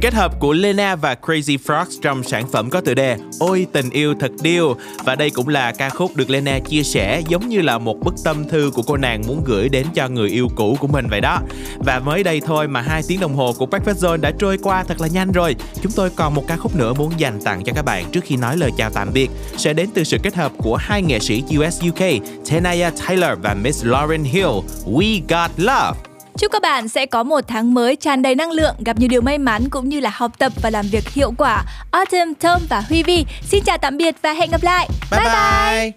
kết 0.00 0.14
hợp 0.14 0.40
của 0.40 0.52
Lena 0.52 0.96
và 0.96 1.14
Crazy 1.22 1.58
Frog 1.66 1.84
trong 2.02 2.22
sản 2.22 2.48
phẩm 2.52 2.70
có 2.70 2.80
tựa 2.80 2.94
đề 2.94 3.16
Ôi 3.40 3.66
tình 3.72 3.90
yêu 3.90 4.14
thật 4.20 4.30
điêu 4.42 4.76
và 5.04 5.14
đây 5.14 5.30
cũng 5.30 5.48
là 5.48 5.72
ca 5.72 5.90
khúc 5.90 6.16
được 6.16 6.30
Lena 6.30 6.58
chia 6.58 6.82
sẻ 6.82 7.22
giống 7.28 7.48
như 7.48 7.60
là 7.60 7.78
một 7.78 8.00
bức 8.00 8.14
tâm 8.24 8.48
thư 8.48 8.70
của 8.74 8.82
cô 8.82 8.96
nàng 8.96 9.22
muốn 9.26 9.42
gửi 9.44 9.68
đến 9.68 9.86
cho 9.94 10.08
người 10.08 10.28
yêu 10.28 10.48
cũ 10.56 10.76
của 10.80 10.86
mình 10.86 11.06
vậy 11.10 11.20
đó. 11.20 11.40
Và 11.78 11.98
mới 11.98 12.22
đây 12.22 12.40
thôi 12.40 12.68
mà 12.68 12.80
hai 12.80 13.02
tiếng 13.08 13.20
đồng 13.20 13.34
hồ 13.34 13.52
của 13.58 13.66
Breakfast 13.66 13.94
Zone 13.94 14.20
đã 14.20 14.30
trôi 14.38 14.58
qua 14.58 14.84
thật 14.84 15.00
là 15.00 15.08
nhanh 15.08 15.32
rồi. 15.32 15.56
Chúng 15.82 15.92
tôi 15.92 16.10
còn 16.10 16.34
một 16.34 16.44
ca 16.48 16.56
khúc 16.56 16.76
nữa 16.76 16.94
muốn 16.94 17.12
dành 17.16 17.40
tặng 17.44 17.64
cho 17.64 17.72
các 17.72 17.84
bạn 17.84 18.04
trước 18.12 18.24
khi 18.24 18.36
nói 18.36 18.56
lời 18.56 18.70
chào 18.76 18.90
tạm 18.90 19.08
biệt 19.12 19.30
sẽ 19.56 19.72
đến 19.72 19.88
từ 19.94 20.04
sự 20.04 20.18
kết 20.22 20.34
hợp 20.34 20.52
của 20.58 20.76
hai 20.76 21.02
nghệ 21.02 21.18
sĩ 21.18 21.44
US 21.58 21.82
UK 21.88 22.02
Tenaya 22.50 22.90
Tyler 22.90 23.38
và 23.42 23.54
Miss 23.54 23.86
Lauren 23.86 24.24
Hill. 24.24 24.50
We 24.86 25.20
Got 25.28 25.50
Love. 25.56 26.07
Chúc 26.38 26.52
các 26.52 26.62
bạn 26.62 26.88
sẽ 26.88 27.06
có 27.06 27.22
một 27.22 27.40
tháng 27.48 27.74
mới 27.74 27.96
tràn 27.96 28.22
đầy 28.22 28.34
năng 28.34 28.50
lượng, 28.50 28.74
gặp 28.84 28.98
nhiều 28.98 29.08
điều 29.08 29.20
may 29.20 29.38
mắn 29.38 29.68
cũng 29.70 29.88
như 29.88 30.00
là 30.00 30.10
học 30.14 30.32
tập 30.38 30.52
và 30.62 30.70
làm 30.70 30.86
việc 30.88 31.08
hiệu 31.08 31.32
quả. 31.38 31.64
Autumn, 31.90 32.34
Tom 32.34 32.62
và 32.68 32.80
Huy 32.80 33.02
Vi 33.02 33.24
xin 33.42 33.64
chào 33.64 33.78
tạm 33.78 33.96
biệt 33.96 34.14
và 34.22 34.32
hẹn 34.32 34.50
gặp 34.50 34.62
lại. 34.62 34.88
Bye 35.10 35.20
bye. 35.20 35.32
bye. 35.32 35.92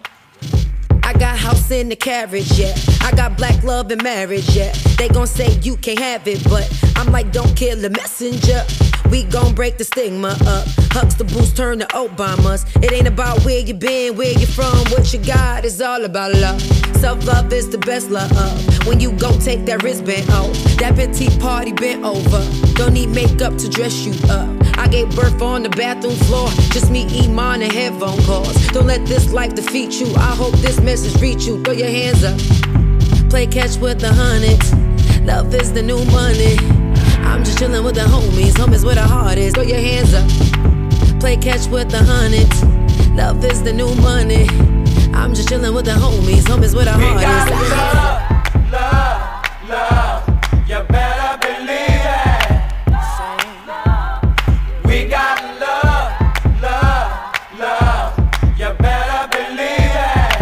I 1.04 1.12
got 1.20 1.38
house 1.44 1.76
in 1.76 1.88
the 1.88 1.96
carriage, 1.96 2.60
yeah. 2.60 2.76
I 3.00 3.10
got 3.16 3.32
black 3.38 3.64
love 3.64 3.90
and 3.90 4.02
marriage, 4.02 4.56
yeah. 4.56 4.74
They 4.98 5.08
gon' 5.14 5.26
say 5.26 5.48
you 5.66 5.76
can't 5.82 6.00
have 6.00 6.32
it, 6.32 6.38
but 6.50 6.64
I'm 6.96 7.12
like, 7.12 7.32
don't 7.32 7.56
kill 7.56 7.82
the 7.82 7.90
messenger. 7.90 8.62
We 9.10 9.24
gon' 9.32 9.54
break 9.54 9.78
the 9.78 9.84
stigma 9.84 10.28
up. 10.28 10.66
Huxtables 10.94 11.54
turn 11.56 11.78
to 11.78 11.86
Obamas. 11.86 12.64
It 12.82 12.92
ain't 12.92 13.08
about 13.08 13.44
where 13.44 13.60
you 13.60 13.74
been, 13.74 14.16
where 14.16 14.32
you 14.32 14.46
from, 14.46 14.78
what 14.90 15.12
you 15.12 15.20
got. 15.20 15.64
It's 15.64 15.80
all 15.80 16.04
about 16.04 16.34
love. 16.34 16.81
Self 16.94 17.26
love 17.26 17.52
is 17.52 17.68
the 17.70 17.78
best 17.78 18.10
love. 18.10 18.30
When 18.86 19.00
you 19.00 19.12
go 19.12 19.38
take 19.38 19.64
that 19.66 19.82
wristband 19.82 20.30
off, 20.30 20.52
that 20.78 20.94
petite 20.94 21.38
party 21.40 21.72
bent 21.72 22.04
over. 22.04 22.42
Don't 22.74 22.94
need 22.94 23.10
makeup 23.10 23.56
to 23.58 23.68
dress 23.68 24.04
you 24.04 24.12
up. 24.30 24.48
I 24.78 24.88
gave 24.88 25.14
birth 25.14 25.40
on 25.42 25.62
the 25.62 25.68
bathroom 25.68 26.16
floor. 26.26 26.48
Just 26.72 26.90
me, 26.90 27.04
Iman, 27.24 27.62
and 27.62 27.72
headphone 27.72 28.20
calls. 28.22 28.54
Don't 28.68 28.86
let 28.86 29.06
this 29.06 29.32
life 29.32 29.54
defeat 29.54 30.00
you. 30.00 30.12
I 30.16 30.34
hope 30.34 30.54
this 30.54 30.80
message 30.80 31.20
reach 31.20 31.44
you. 31.44 31.62
Throw 31.62 31.74
your 31.74 31.88
hands 31.88 32.24
up. 32.24 32.38
Play 33.30 33.46
catch 33.46 33.76
with 33.76 34.00
the 34.00 34.12
hundreds. 34.12 34.72
Love 35.22 35.54
is 35.54 35.72
the 35.72 35.82
new 35.82 36.04
money. 36.06 36.56
I'm 37.24 37.44
just 37.44 37.58
chillin' 37.58 37.84
with 37.84 37.94
the 37.94 38.02
homies. 38.02 38.52
Homies 38.52 38.84
where 38.84 38.96
the 38.96 39.02
heart 39.02 39.38
is. 39.38 39.54
Throw 39.54 39.62
your 39.62 39.78
hands 39.78 40.14
up. 40.14 40.28
Play 41.20 41.36
catch 41.36 41.66
with 41.68 41.90
the 41.90 42.02
hundreds. 42.02 42.62
Love 43.14 43.44
is 43.44 43.62
the 43.62 43.72
new 43.72 43.94
money. 43.96 44.48
I'm 45.14 45.34
just 45.34 45.48
chillin' 45.48 45.74
with 45.74 45.84
the 45.84 45.92
homies. 45.92 46.42
Homies 46.44 46.74
where 46.74 46.84
the 46.84 46.94
We 46.96 47.04
heart 47.04 47.20
got 47.22 47.48
is. 47.48 47.54
love, 47.70 48.20
love, 48.72 49.20
love. 49.68 50.22
You 50.68 50.80
better 50.88 51.38
believe 51.44 52.06
it. 52.20 52.42
We 54.84 55.08
got 55.08 55.38
love, 55.60 56.12
love, 56.62 57.10
love. 57.58 58.10
You 58.58 58.70
better 58.78 59.28
believe 59.36 59.96
it. 60.08 60.36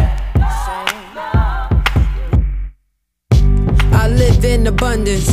I 3.93 4.09
live 4.09 4.45
in 4.45 4.67
abundance. 4.67 5.29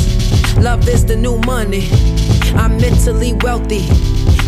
Love 0.57 0.87
is 0.89 1.05
the 1.05 1.15
new 1.15 1.37
money. 1.39 1.87
I'm 2.55 2.77
mentally 2.77 3.33
wealthy, 3.41 3.85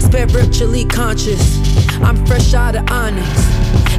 spiritually 0.02 0.86
conscious. 0.86 1.58
I'm 2.02 2.26
fresh 2.26 2.54
out 2.54 2.76
of 2.76 2.89
onyx. 2.89 3.28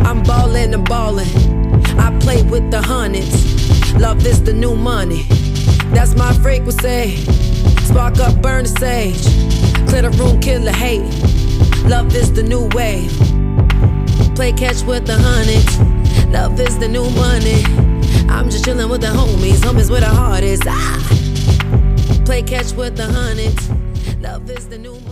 I'm 0.00 0.22
ballin' 0.22 0.74
and 0.74 0.88
ballin'. 0.88 1.28
I 1.98 2.16
play 2.20 2.42
with 2.42 2.70
the 2.70 2.82
hundreds. 2.82 3.94
Love 3.94 4.24
is 4.26 4.42
the 4.42 4.52
new 4.52 4.74
money. 4.74 5.26
That's 5.92 6.14
my 6.14 6.32
frequency. 6.34 7.16
Spark 7.84 8.18
up, 8.18 8.40
burn 8.40 8.64
the 8.64 8.70
sage. 8.78 9.22
Clear 9.88 10.02
the 10.02 10.10
room, 10.10 10.40
kill 10.40 10.62
the 10.62 10.72
hate. 10.72 11.02
Love 11.88 12.14
is 12.14 12.32
the 12.32 12.42
new 12.42 12.68
wave. 12.74 13.10
Play 14.34 14.52
catch 14.52 14.82
with 14.82 15.06
the 15.06 15.18
hundreds. 15.18 15.78
Love 16.28 16.58
is 16.60 16.78
the 16.78 16.88
new 16.88 17.08
money. 17.10 17.62
I'm 18.30 18.48
just 18.48 18.64
chillin' 18.64 18.88
with 18.88 19.00
the 19.00 19.08
homies. 19.08 19.58
Homies 19.58 19.90
where 19.90 20.00
the 20.00 20.44
is. 20.44 20.60
Ah. 20.66 22.24
Play 22.24 22.42
catch 22.42 22.72
with 22.72 22.96
the 22.96 23.06
hundreds. 23.06 23.68
Love 24.20 24.48
is 24.50 24.68
the 24.68 24.78
new 24.78 24.92
money. 24.92 25.09